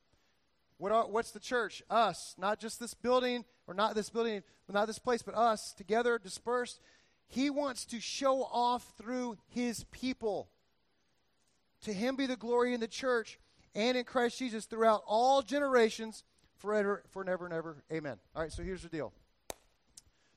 What 0.77 0.92
are, 0.92 1.09
what's 1.09 1.33
the 1.33 1.40
church? 1.40 1.83
Us. 1.90 2.35
Not 2.38 2.61
just 2.61 2.79
this 2.79 2.94
building, 2.94 3.44
or 3.66 3.74
not 3.74 3.94
this 3.94 4.11
building, 4.11 4.42
not 4.68 4.87
this 4.87 4.98
place, 4.98 5.22
but 5.22 5.35
us 5.35 5.72
together, 5.72 6.18
dispersed. 6.18 6.81
He 7.27 7.51
wants 7.51 7.85
to 7.87 8.01
show 8.01 8.42
off 8.44 8.94
through 8.96 9.37
his 9.48 9.85
people. 9.90 10.51
To 11.82 11.92
him 11.92 12.16
be 12.16 12.26
the 12.26 12.36
glory 12.36 12.74
in 12.74 12.80
the 12.80 12.88
church 12.88 13.38
and 13.74 13.96
in 13.96 14.04
Christ 14.04 14.38
Jesus 14.38 14.66
throughout 14.66 15.02
all 15.06 15.42
generations, 15.42 16.24
forever, 16.56 17.02
forever 17.10 17.44
and 17.44 17.54
ever. 17.54 17.84
Amen. 17.92 18.18
All 18.34 18.42
right, 18.42 18.52
so 18.52 18.62
here's 18.62 18.82
the 18.82 18.88
deal. 18.88 19.12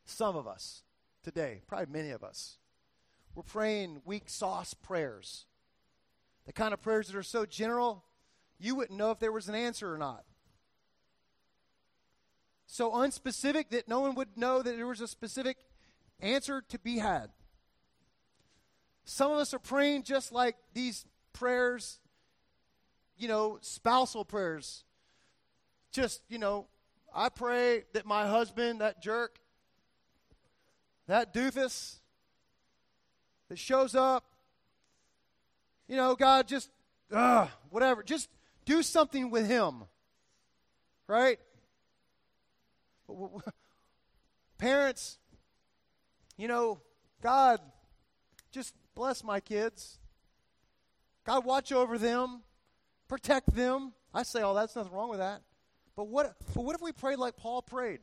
Some 0.05 0.35
of 0.35 0.47
us 0.47 0.83
today, 1.23 1.61
probably 1.67 1.91
many 1.91 2.11
of 2.11 2.23
us, 2.23 2.57
we're 3.33 3.43
praying 3.43 4.01
weak 4.05 4.29
sauce 4.29 4.73
prayers. 4.73 5.45
The 6.45 6.53
kind 6.53 6.73
of 6.73 6.81
prayers 6.81 7.07
that 7.07 7.15
are 7.15 7.23
so 7.23 7.45
general, 7.45 8.03
you 8.59 8.75
wouldn't 8.75 8.97
know 8.97 9.11
if 9.11 9.19
there 9.19 9.31
was 9.31 9.47
an 9.47 9.55
answer 9.55 9.93
or 9.93 9.97
not. 9.97 10.23
So 12.67 12.91
unspecific 12.91 13.69
that 13.69 13.87
no 13.87 13.99
one 13.99 14.15
would 14.15 14.37
know 14.37 14.61
that 14.61 14.75
there 14.75 14.87
was 14.87 15.01
a 15.01 15.07
specific 15.07 15.57
answer 16.19 16.61
to 16.69 16.79
be 16.79 16.97
had. 16.99 17.29
Some 19.03 19.31
of 19.31 19.39
us 19.39 19.53
are 19.53 19.59
praying 19.59 20.03
just 20.03 20.31
like 20.31 20.55
these 20.73 21.05
prayers, 21.33 21.99
you 23.17 23.27
know, 23.27 23.59
spousal 23.61 24.25
prayers. 24.25 24.83
Just, 25.91 26.21
you 26.29 26.37
know, 26.37 26.67
I 27.13 27.29
pray 27.29 27.83
that 27.93 28.05
my 28.05 28.27
husband, 28.27 28.81
that 28.81 29.01
jerk, 29.01 29.39
that 31.07 31.33
doofus 31.33 31.97
that 33.49 33.59
shows 33.59 33.95
up, 33.95 34.23
you 35.87 35.97
know, 35.97 36.15
God, 36.15 36.47
just, 36.47 36.69
whatever, 37.69 38.01
just 38.01 38.29
do 38.63 38.81
something 38.81 39.29
with 39.29 39.45
him. 39.47 39.83
Right? 41.07 41.37
Parents, 44.57 45.17
you 46.37 46.47
know, 46.47 46.79
God, 47.21 47.59
just 48.51 48.73
bless 48.95 49.23
my 49.23 49.39
kids. 49.39 49.99
God, 51.25 51.45
watch 51.45 51.71
over 51.71 51.97
them, 51.97 52.41
protect 53.07 53.53
them. 53.53 53.93
I 54.13 54.23
say, 54.23 54.41
oh, 54.41 54.53
that's 54.53 54.75
nothing 54.75 54.91
wrong 54.91 55.09
with 55.09 55.19
that. 55.19 55.41
But 55.95 56.07
what, 56.07 56.35
but 56.53 56.63
what 56.63 56.75
if 56.75 56.81
we 56.81 56.91
prayed 56.91 57.19
like 57.19 57.37
Paul 57.37 57.61
prayed? 57.61 57.99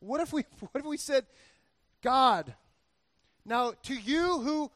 What 0.00 0.20
if 0.20 0.32
we, 0.32 0.44
what 0.60 0.80
if 0.80 0.84
we 0.84 0.96
said, 0.96 1.26
God, 2.02 2.54
now 3.44 3.72
to 3.84 3.94
you 3.94 4.40
who 4.40 4.70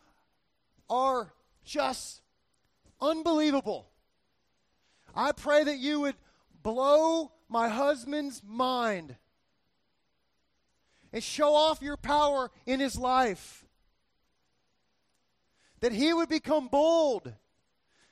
are 0.88 1.32
just 1.64 2.20
unbelievable, 3.00 3.88
I 5.14 5.32
pray 5.32 5.64
that 5.64 5.78
you 5.78 6.00
would 6.00 6.16
blow 6.62 7.32
my 7.48 7.68
husband's 7.68 8.42
mind 8.46 9.16
and 11.12 11.22
show 11.22 11.54
off 11.54 11.82
your 11.82 11.96
power 11.96 12.50
in 12.66 12.80
his 12.80 12.96
life. 12.98 13.64
That 15.80 15.92
he 15.92 16.12
would 16.12 16.28
become 16.28 16.68
bold, 16.68 17.32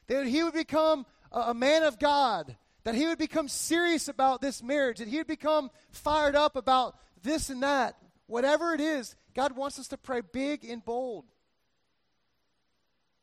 that 0.08 0.26
he 0.26 0.42
would 0.42 0.54
become 0.54 1.06
a, 1.32 1.54
man 1.54 1.82
of 1.82 1.98
God, 1.98 2.56
that 2.84 2.94
he 2.94 3.06
would 3.06 3.18
become 3.18 3.48
serious 3.48 4.08
about 4.08 4.40
this 4.40 4.62
marriage, 4.62 4.98
that 4.98 5.08
he 5.08 5.18
would 5.18 5.26
become 5.26 5.70
fired 5.90 6.36
up 6.36 6.56
about 6.56 6.96
this 7.22 7.50
and 7.50 7.62
that. 7.62 7.96
Whatever 8.26 8.74
it 8.74 8.80
is, 8.80 9.16
God 9.34 9.56
wants 9.56 9.78
us 9.78 9.88
to 9.88 9.98
pray 9.98 10.20
big 10.20 10.64
and 10.64 10.84
bold. 10.84 11.24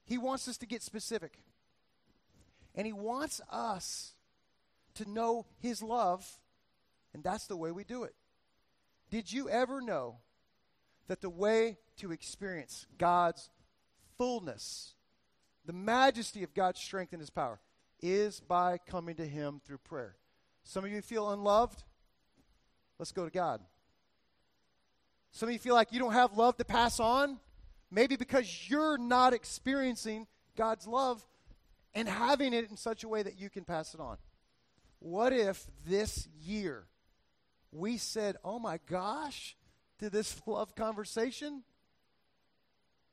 He 0.05 0.17
wants 0.17 0.47
us 0.47 0.57
to 0.57 0.65
get 0.65 0.81
specific. 0.81 1.39
And 2.75 2.85
he 2.85 2.93
wants 2.93 3.39
us 3.49 4.13
to 4.95 5.09
know 5.09 5.45
his 5.59 5.81
love, 5.81 6.27
and 7.13 7.23
that's 7.23 7.47
the 7.47 7.57
way 7.57 7.71
we 7.71 7.83
do 7.83 8.03
it. 8.03 8.15
Did 9.09 9.31
you 9.31 9.49
ever 9.49 9.81
know 9.81 10.17
that 11.07 11.21
the 11.21 11.29
way 11.29 11.77
to 11.97 12.11
experience 12.11 12.87
God's 12.97 13.49
fullness, 14.17 14.95
the 15.65 15.73
majesty 15.73 16.43
of 16.43 16.53
God's 16.53 16.79
strength 16.79 17.13
and 17.13 17.19
His 17.19 17.29
power, 17.29 17.59
is 18.01 18.39
by 18.39 18.77
coming 18.77 19.15
to 19.15 19.25
Him 19.25 19.61
through 19.65 19.77
prayer? 19.79 20.15
Some 20.63 20.85
of 20.85 20.91
you 20.91 21.01
feel 21.01 21.31
unloved? 21.31 21.83
Let's 22.99 23.11
go 23.11 23.25
to 23.25 23.31
God. 23.31 23.61
Some 25.31 25.49
of 25.49 25.53
you 25.53 25.59
feel 25.59 25.73
like 25.73 25.91
you 25.91 25.99
don't 25.99 26.13
have 26.13 26.37
love 26.37 26.57
to 26.57 26.65
pass 26.65 26.99
on? 26.99 27.39
Maybe 27.89 28.15
because 28.15 28.69
you're 28.69 28.97
not 28.97 29.33
experiencing 29.33 30.27
God's 30.55 30.87
love 30.87 31.25
and 31.93 32.07
having 32.07 32.53
it 32.53 32.69
in 32.69 32.77
such 32.77 33.03
a 33.03 33.07
way 33.07 33.23
that 33.23 33.39
you 33.39 33.49
can 33.49 33.65
pass 33.65 33.93
it 33.93 33.99
on. 33.99 34.17
What 34.99 35.33
if 35.33 35.65
this 35.85 36.27
year 36.41 36.85
we 37.71 37.97
said, 37.97 38.37
oh 38.43 38.59
my 38.59 38.79
gosh, 38.89 39.57
to 39.99 40.09
this 40.09 40.41
love 40.47 40.75
conversation? 40.75 41.63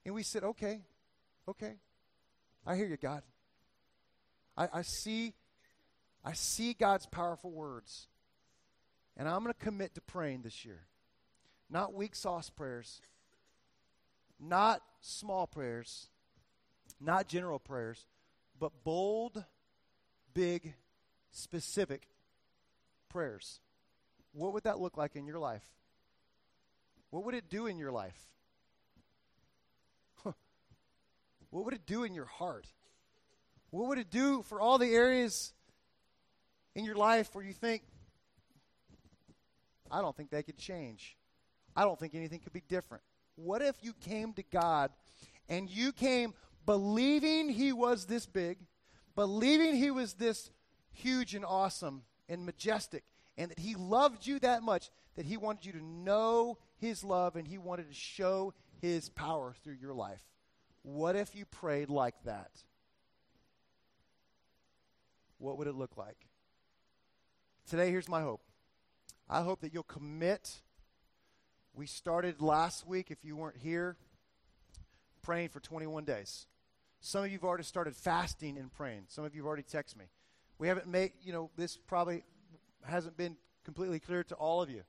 And 0.04 0.14
we 0.14 0.22
said, 0.22 0.44
okay, 0.44 0.82
okay. 1.48 1.74
I 2.70 2.76
hear 2.76 2.86
you, 2.86 2.96
God. 2.96 3.22
I, 4.56 4.68
I 4.72 4.82
see, 4.82 5.34
I 6.24 6.34
see 6.34 6.72
God's 6.72 7.04
powerful 7.04 7.50
words. 7.50 8.06
And 9.16 9.28
I'm 9.28 9.42
going 9.42 9.52
to 9.52 9.58
commit 9.58 9.96
to 9.96 10.00
praying 10.00 10.42
this 10.42 10.64
year. 10.64 10.82
Not 11.68 11.94
weak 11.94 12.14
sauce 12.14 12.48
prayers, 12.48 13.00
not 14.38 14.82
small 15.00 15.48
prayers, 15.48 16.10
not 17.00 17.26
general 17.26 17.58
prayers, 17.58 18.06
but 18.60 18.70
bold, 18.84 19.44
big, 20.32 20.74
specific 21.32 22.06
prayers. 23.08 23.58
What 24.30 24.52
would 24.52 24.62
that 24.62 24.78
look 24.78 24.96
like 24.96 25.16
in 25.16 25.26
your 25.26 25.40
life? 25.40 25.64
What 27.10 27.24
would 27.24 27.34
it 27.34 27.50
do 27.50 27.66
in 27.66 27.78
your 27.78 27.90
life? 27.90 28.28
What 31.50 31.64
would 31.64 31.74
it 31.74 31.86
do 31.86 32.04
in 32.04 32.14
your 32.14 32.26
heart? 32.26 32.66
What 33.70 33.88
would 33.88 33.98
it 33.98 34.10
do 34.10 34.42
for 34.42 34.60
all 34.60 34.78
the 34.78 34.92
areas 34.92 35.52
in 36.74 36.84
your 36.84 36.96
life 36.96 37.34
where 37.34 37.44
you 37.44 37.52
think, 37.52 37.82
I 39.90 40.00
don't 40.00 40.16
think 40.16 40.30
they 40.30 40.42
could 40.42 40.58
change? 40.58 41.16
I 41.76 41.84
don't 41.84 41.98
think 41.98 42.14
anything 42.14 42.40
could 42.40 42.52
be 42.52 42.62
different. 42.68 43.02
What 43.36 43.62
if 43.62 43.76
you 43.82 43.92
came 43.92 44.32
to 44.34 44.42
God 44.42 44.90
and 45.48 45.68
you 45.68 45.92
came 45.92 46.34
believing 46.66 47.48
He 47.48 47.72
was 47.72 48.06
this 48.06 48.26
big, 48.26 48.58
believing 49.14 49.74
He 49.74 49.90
was 49.90 50.14
this 50.14 50.50
huge 50.92 51.34
and 51.34 51.44
awesome 51.44 52.02
and 52.28 52.44
majestic, 52.44 53.04
and 53.36 53.50
that 53.50 53.58
He 53.58 53.74
loved 53.74 54.26
you 54.26 54.38
that 54.40 54.62
much 54.62 54.90
that 55.16 55.26
He 55.26 55.36
wanted 55.36 55.64
you 55.64 55.72
to 55.72 55.84
know 55.84 56.58
His 56.78 57.02
love 57.02 57.36
and 57.36 57.46
He 57.46 57.58
wanted 57.58 57.88
to 57.88 57.94
show 57.94 58.54
His 58.80 59.08
power 59.08 59.54
through 59.62 59.76
your 59.80 59.94
life. 59.94 60.22
What 60.82 61.16
if 61.16 61.34
you 61.34 61.44
prayed 61.44 61.90
like 61.90 62.14
that? 62.24 62.50
What 65.38 65.58
would 65.58 65.66
it 65.66 65.74
look 65.74 65.96
like? 65.96 66.16
Today, 67.68 67.90
here's 67.90 68.08
my 68.08 68.20
hope. 68.20 68.42
I 69.28 69.42
hope 69.42 69.60
that 69.60 69.72
you'll 69.72 69.82
commit. 69.84 70.60
We 71.72 71.86
started 71.86 72.42
last 72.42 72.86
week, 72.86 73.10
if 73.10 73.24
you 73.24 73.36
weren't 73.36 73.56
here, 73.56 73.96
praying 75.22 75.50
for 75.50 75.60
21 75.60 76.04
days. 76.04 76.46
Some 77.00 77.24
of 77.24 77.30
you 77.30 77.38
have 77.38 77.44
already 77.44 77.64
started 77.64 77.94
fasting 77.94 78.58
and 78.58 78.72
praying. 78.72 79.04
Some 79.08 79.24
of 79.24 79.34
you 79.34 79.42
have 79.42 79.46
already 79.46 79.62
texted 79.62 79.96
me. 79.96 80.06
We 80.58 80.68
haven't 80.68 80.88
made, 80.88 81.12
you 81.22 81.32
know, 81.32 81.50
this 81.56 81.78
probably 81.78 82.24
hasn't 82.84 83.16
been 83.16 83.36
completely 83.64 84.00
clear 84.00 84.24
to 84.24 84.34
all 84.34 84.60
of 84.62 84.68
you. 84.68 84.82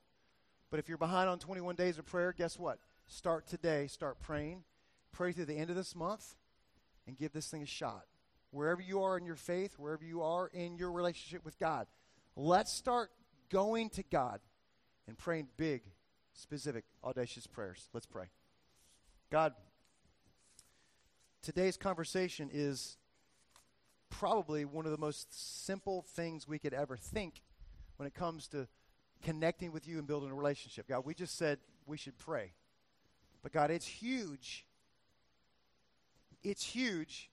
But 0.70 0.80
if 0.80 0.88
you're 0.88 0.98
behind 0.98 1.28
on 1.28 1.38
21 1.38 1.76
days 1.76 1.98
of 1.98 2.06
prayer, 2.06 2.34
guess 2.36 2.58
what? 2.58 2.78
Start 3.06 3.46
today. 3.46 3.86
Start 3.86 4.20
praying. 4.20 4.64
Pray 5.12 5.32
through 5.32 5.46
the 5.46 5.56
end 5.56 5.70
of 5.70 5.76
this 5.76 5.94
month 5.94 6.34
and 7.06 7.16
give 7.16 7.32
this 7.32 7.48
thing 7.48 7.62
a 7.62 7.66
shot. 7.66 8.04
Wherever 8.50 8.82
you 8.82 9.02
are 9.02 9.16
in 9.16 9.24
your 9.24 9.36
faith, 9.36 9.78
wherever 9.78 10.04
you 10.04 10.22
are 10.22 10.48
in 10.48 10.76
your 10.76 10.92
relationship 10.92 11.44
with 11.44 11.58
God, 11.58 11.86
let's 12.36 12.72
start 12.72 13.10
going 13.50 13.90
to 13.90 14.02
God 14.02 14.40
and 15.06 15.16
praying 15.16 15.48
big, 15.56 15.82
specific, 16.32 16.84
audacious 17.04 17.46
prayers. 17.46 17.88
Let's 17.92 18.06
pray. 18.06 18.26
God, 19.30 19.54
today's 21.42 21.76
conversation 21.76 22.50
is 22.52 22.96
probably 24.10 24.64
one 24.64 24.84
of 24.84 24.92
the 24.92 24.98
most 24.98 25.64
simple 25.64 26.02
things 26.02 26.46
we 26.46 26.58
could 26.58 26.74
ever 26.74 26.96
think 26.96 27.42
when 27.96 28.06
it 28.06 28.14
comes 28.14 28.46
to 28.48 28.68
connecting 29.22 29.72
with 29.72 29.88
you 29.88 29.98
and 29.98 30.06
building 30.06 30.30
a 30.30 30.34
relationship. 30.34 30.88
God, 30.88 31.04
we 31.06 31.14
just 31.14 31.38
said 31.38 31.58
we 31.86 31.96
should 31.96 32.18
pray. 32.18 32.52
But 33.42 33.52
God, 33.52 33.70
it's 33.70 33.86
huge. 33.86 34.66
It's 36.42 36.64
huge 36.64 37.30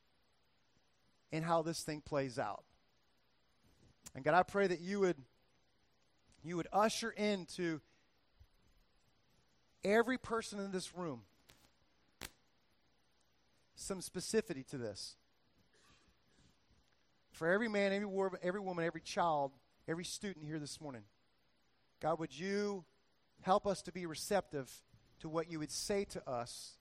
in 1.31 1.43
how 1.43 1.61
this 1.61 1.81
thing 1.81 2.01
plays 2.01 2.37
out. 2.39 2.63
And 4.15 4.23
God, 4.23 4.33
I 4.33 4.43
pray 4.43 4.67
that 4.67 4.79
you 4.79 4.99
would 5.01 5.17
you 6.43 6.55
would 6.55 6.67
usher 6.71 7.11
into 7.11 7.81
every 9.83 10.17
person 10.17 10.59
in 10.59 10.71
this 10.71 10.95
room 10.95 11.21
some 13.75 13.99
specificity 13.99 14.65
to 14.67 14.77
this. 14.77 15.15
For 17.31 17.51
every 17.51 17.69
man, 17.69 17.93
every, 17.93 18.07
every 18.41 18.59
woman, 18.59 18.85
every 18.85 19.01
child, 19.01 19.51
every 19.87 20.03
student 20.03 20.45
here 20.45 20.59
this 20.59 20.81
morning, 20.81 21.03
God, 22.01 22.19
would 22.19 22.37
you 22.37 22.83
help 23.41 23.65
us 23.65 23.81
to 23.83 23.91
be 23.91 24.05
receptive 24.05 24.69
to 25.21 25.29
what 25.29 25.49
you 25.49 25.59
would 25.59 25.71
say 25.71 26.05
to 26.05 26.29
us 26.29 26.78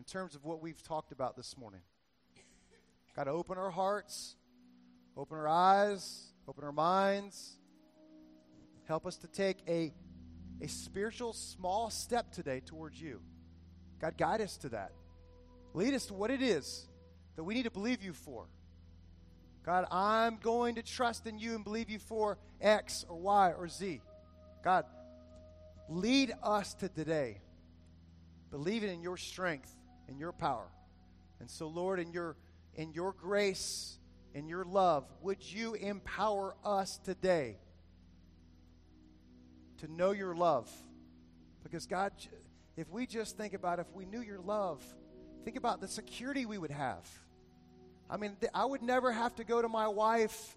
in 0.00 0.04
terms 0.04 0.34
of 0.34 0.46
what 0.46 0.62
we've 0.62 0.82
talked 0.82 1.12
about 1.12 1.36
this 1.36 1.58
morning? 1.58 1.82
God, 3.14 3.28
open 3.28 3.58
our 3.58 3.68
hearts, 3.68 4.34
open 5.14 5.36
our 5.36 5.46
eyes, 5.46 6.32
open 6.48 6.64
our 6.64 6.72
minds. 6.72 7.58
Help 8.88 9.04
us 9.04 9.18
to 9.18 9.28
take 9.28 9.58
a, 9.68 9.92
a 10.62 10.68
spiritual 10.68 11.34
small 11.34 11.90
step 11.90 12.32
today 12.32 12.62
towards 12.64 12.98
you. 12.98 13.20
God, 14.00 14.16
guide 14.16 14.40
us 14.40 14.56
to 14.58 14.70
that. 14.70 14.92
Lead 15.74 15.92
us 15.92 16.06
to 16.06 16.14
what 16.14 16.30
it 16.30 16.40
is 16.40 16.86
that 17.36 17.44
we 17.44 17.52
need 17.52 17.64
to 17.64 17.70
believe 17.70 18.02
you 18.02 18.14
for. 18.14 18.46
God, 19.66 19.84
I'm 19.90 20.38
going 20.38 20.76
to 20.76 20.82
trust 20.82 21.26
in 21.26 21.38
you 21.38 21.54
and 21.54 21.62
believe 21.62 21.90
you 21.90 21.98
for 21.98 22.38
X 22.58 23.04
or 23.06 23.18
Y 23.18 23.52
or 23.52 23.68
Z. 23.68 24.00
God, 24.64 24.86
lead 25.90 26.32
us 26.42 26.72
to 26.76 26.88
today, 26.88 27.42
believing 28.50 28.88
in 28.94 29.02
your 29.02 29.18
strength 29.18 29.76
and 30.10 30.20
your 30.20 30.32
power. 30.32 30.66
And 31.40 31.48
so, 31.48 31.68
Lord, 31.68 31.98
in 32.00 32.12
your 32.12 32.36
in 32.74 32.92
your 32.92 33.12
grace, 33.12 33.98
in 34.34 34.48
your 34.48 34.64
love, 34.64 35.04
would 35.22 35.42
you 35.42 35.74
empower 35.74 36.54
us 36.64 36.98
today 36.98 37.56
to 39.78 39.90
know 39.90 40.12
your 40.12 40.34
love? 40.34 40.70
Because, 41.62 41.86
God, 41.86 42.12
if 42.76 42.88
we 42.90 43.06
just 43.06 43.36
think 43.36 43.54
about 43.54 43.78
if 43.78 43.86
we 43.92 44.06
knew 44.06 44.20
your 44.20 44.38
love, 44.38 44.82
think 45.44 45.56
about 45.56 45.80
the 45.80 45.88
security 45.88 46.46
we 46.46 46.58
would 46.58 46.70
have. 46.70 47.08
I 48.08 48.16
mean, 48.16 48.36
I 48.54 48.64
would 48.64 48.82
never 48.82 49.12
have 49.12 49.34
to 49.36 49.44
go 49.44 49.62
to 49.62 49.68
my 49.68 49.88
wife 49.88 50.56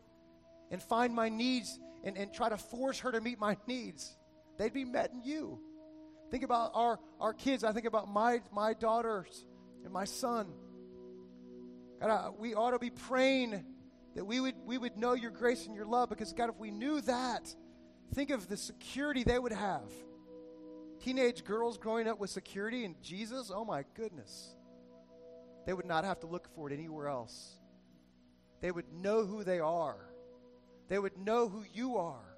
and 0.71 0.81
find 0.81 1.13
my 1.13 1.29
needs 1.29 1.79
and, 2.03 2.17
and 2.17 2.33
try 2.33 2.49
to 2.49 2.57
force 2.57 2.99
her 2.99 3.11
to 3.11 3.21
meet 3.21 3.39
my 3.39 3.57
needs. 3.67 4.15
They'd 4.57 4.73
be 4.73 4.85
met 4.85 5.11
in 5.11 5.23
you. 5.23 5.59
Think 6.31 6.43
about 6.43 6.71
our, 6.73 6.99
our 7.19 7.33
kids. 7.33 7.63
I 7.63 7.71
think 7.71 7.85
about 7.85 8.11
my, 8.11 8.41
my 8.51 8.73
daughters 8.73 9.45
and 9.83 9.93
my 9.93 10.05
son. 10.05 10.47
God, 12.01 12.09
I, 12.09 12.29
we 12.37 12.55
ought 12.55 12.71
to 12.71 12.79
be 12.79 12.89
praying 12.89 13.63
that 14.15 14.25
we 14.25 14.39
would, 14.39 14.55
we 14.65 14.77
would 14.77 14.97
know 14.97 15.13
your 15.13 15.31
grace 15.31 15.65
and 15.65 15.75
your 15.75 15.85
love 15.85 16.09
because, 16.09 16.33
God, 16.33 16.49
if 16.49 16.57
we 16.57 16.71
knew 16.71 17.01
that, 17.01 17.53
think 18.13 18.29
of 18.29 18.47
the 18.47 18.57
security 18.57 19.23
they 19.23 19.39
would 19.39 19.51
have. 19.51 19.91
Teenage 21.03 21.43
girls 21.43 21.77
growing 21.77 22.07
up 22.07 22.19
with 22.19 22.29
security 22.29 22.85
and 22.85 23.01
Jesus, 23.01 23.51
oh 23.53 23.65
my 23.65 23.83
goodness. 23.95 24.55
They 25.65 25.73
would 25.73 25.85
not 25.85 26.03
have 26.03 26.19
to 26.21 26.27
look 26.27 26.47
for 26.55 26.69
it 26.69 26.73
anywhere 26.73 27.07
else. 27.07 27.59
They 28.61 28.71
would 28.71 28.91
know 28.93 29.25
who 29.25 29.43
they 29.43 29.59
are. 29.59 29.97
They 30.87 30.99
would 30.99 31.17
know 31.17 31.49
who 31.49 31.63
you 31.73 31.97
are. 31.97 32.37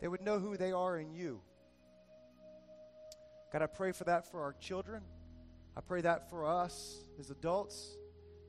They 0.00 0.08
would 0.08 0.20
know 0.20 0.38
who 0.38 0.56
they 0.56 0.72
are 0.72 0.98
in 0.98 1.12
you. 1.12 1.40
God, 3.54 3.62
I 3.62 3.66
pray 3.66 3.92
for 3.92 4.02
that 4.02 4.28
for 4.32 4.42
our 4.42 4.52
children. 4.54 5.00
I 5.76 5.80
pray 5.80 6.00
that 6.00 6.28
for 6.28 6.44
us 6.44 7.04
as 7.20 7.30
adults. 7.30 7.96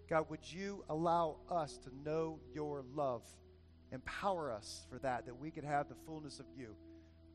God, 0.09 0.31
would 0.31 0.51
you 0.51 0.83
allow 0.89 1.37
us 1.47 1.77
to 1.83 1.91
know 2.03 2.39
your 2.55 2.83
love? 2.95 3.21
Empower 3.91 4.51
us 4.51 4.87
for 4.89 4.97
that, 4.97 5.27
that 5.27 5.39
we 5.39 5.51
could 5.51 5.63
have 5.63 5.89
the 5.89 5.95
fullness 6.07 6.39
of 6.39 6.47
you. 6.57 6.75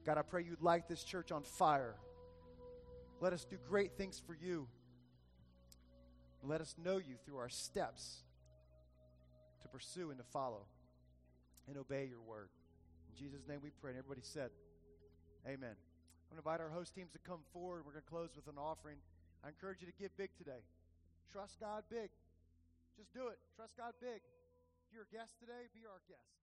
God, 0.04 0.18
I 0.18 0.22
pray 0.22 0.42
you'd 0.42 0.60
light 0.60 0.88
this 0.88 1.04
church 1.04 1.30
on 1.30 1.44
fire. 1.44 1.94
Let 3.20 3.32
us 3.32 3.44
do 3.44 3.56
great 3.68 3.92
things 3.96 4.20
for 4.26 4.34
you. 4.34 4.66
Let 6.42 6.60
us 6.60 6.74
know 6.76 6.96
you 6.96 7.14
through 7.24 7.36
our 7.36 7.48
steps 7.48 8.24
to 9.62 9.68
pursue 9.68 10.10
and 10.10 10.18
to 10.18 10.24
follow 10.24 10.64
and 11.68 11.76
obey 11.76 12.06
your 12.10 12.20
word. 12.20 12.48
In 13.12 13.16
Jesus' 13.16 13.46
name 13.46 13.60
we 13.62 13.70
pray. 13.80 13.92
And 13.92 13.98
everybody 14.00 14.22
said, 14.24 14.50
Amen. 15.46 15.76
I'm 16.30 16.38
going 16.38 16.46
to 16.46 16.46
invite 16.46 16.62
our 16.62 16.70
host 16.70 16.94
teams 16.94 17.10
to 17.18 17.22
come 17.26 17.42
forward. 17.50 17.82
We're 17.82 17.90
going 17.90 18.06
to 18.06 18.14
close 18.14 18.30
with 18.38 18.46
an 18.46 18.54
offering. 18.54 19.02
I 19.42 19.50
encourage 19.50 19.82
you 19.82 19.90
to 19.90 19.96
give 19.98 20.14
big 20.14 20.30
today. 20.38 20.62
Trust 21.34 21.58
God 21.58 21.82
big. 21.90 22.06
Just 22.94 23.10
do 23.10 23.34
it. 23.34 23.38
Trust 23.58 23.74
God 23.74 23.98
big. 23.98 24.22
If 24.22 24.94
you're 24.94 25.10
a 25.10 25.10
guest 25.10 25.42
today, 25.42 25.66
be 25.74 25.82
our 25.90 25.98
guest. 26.06 26.39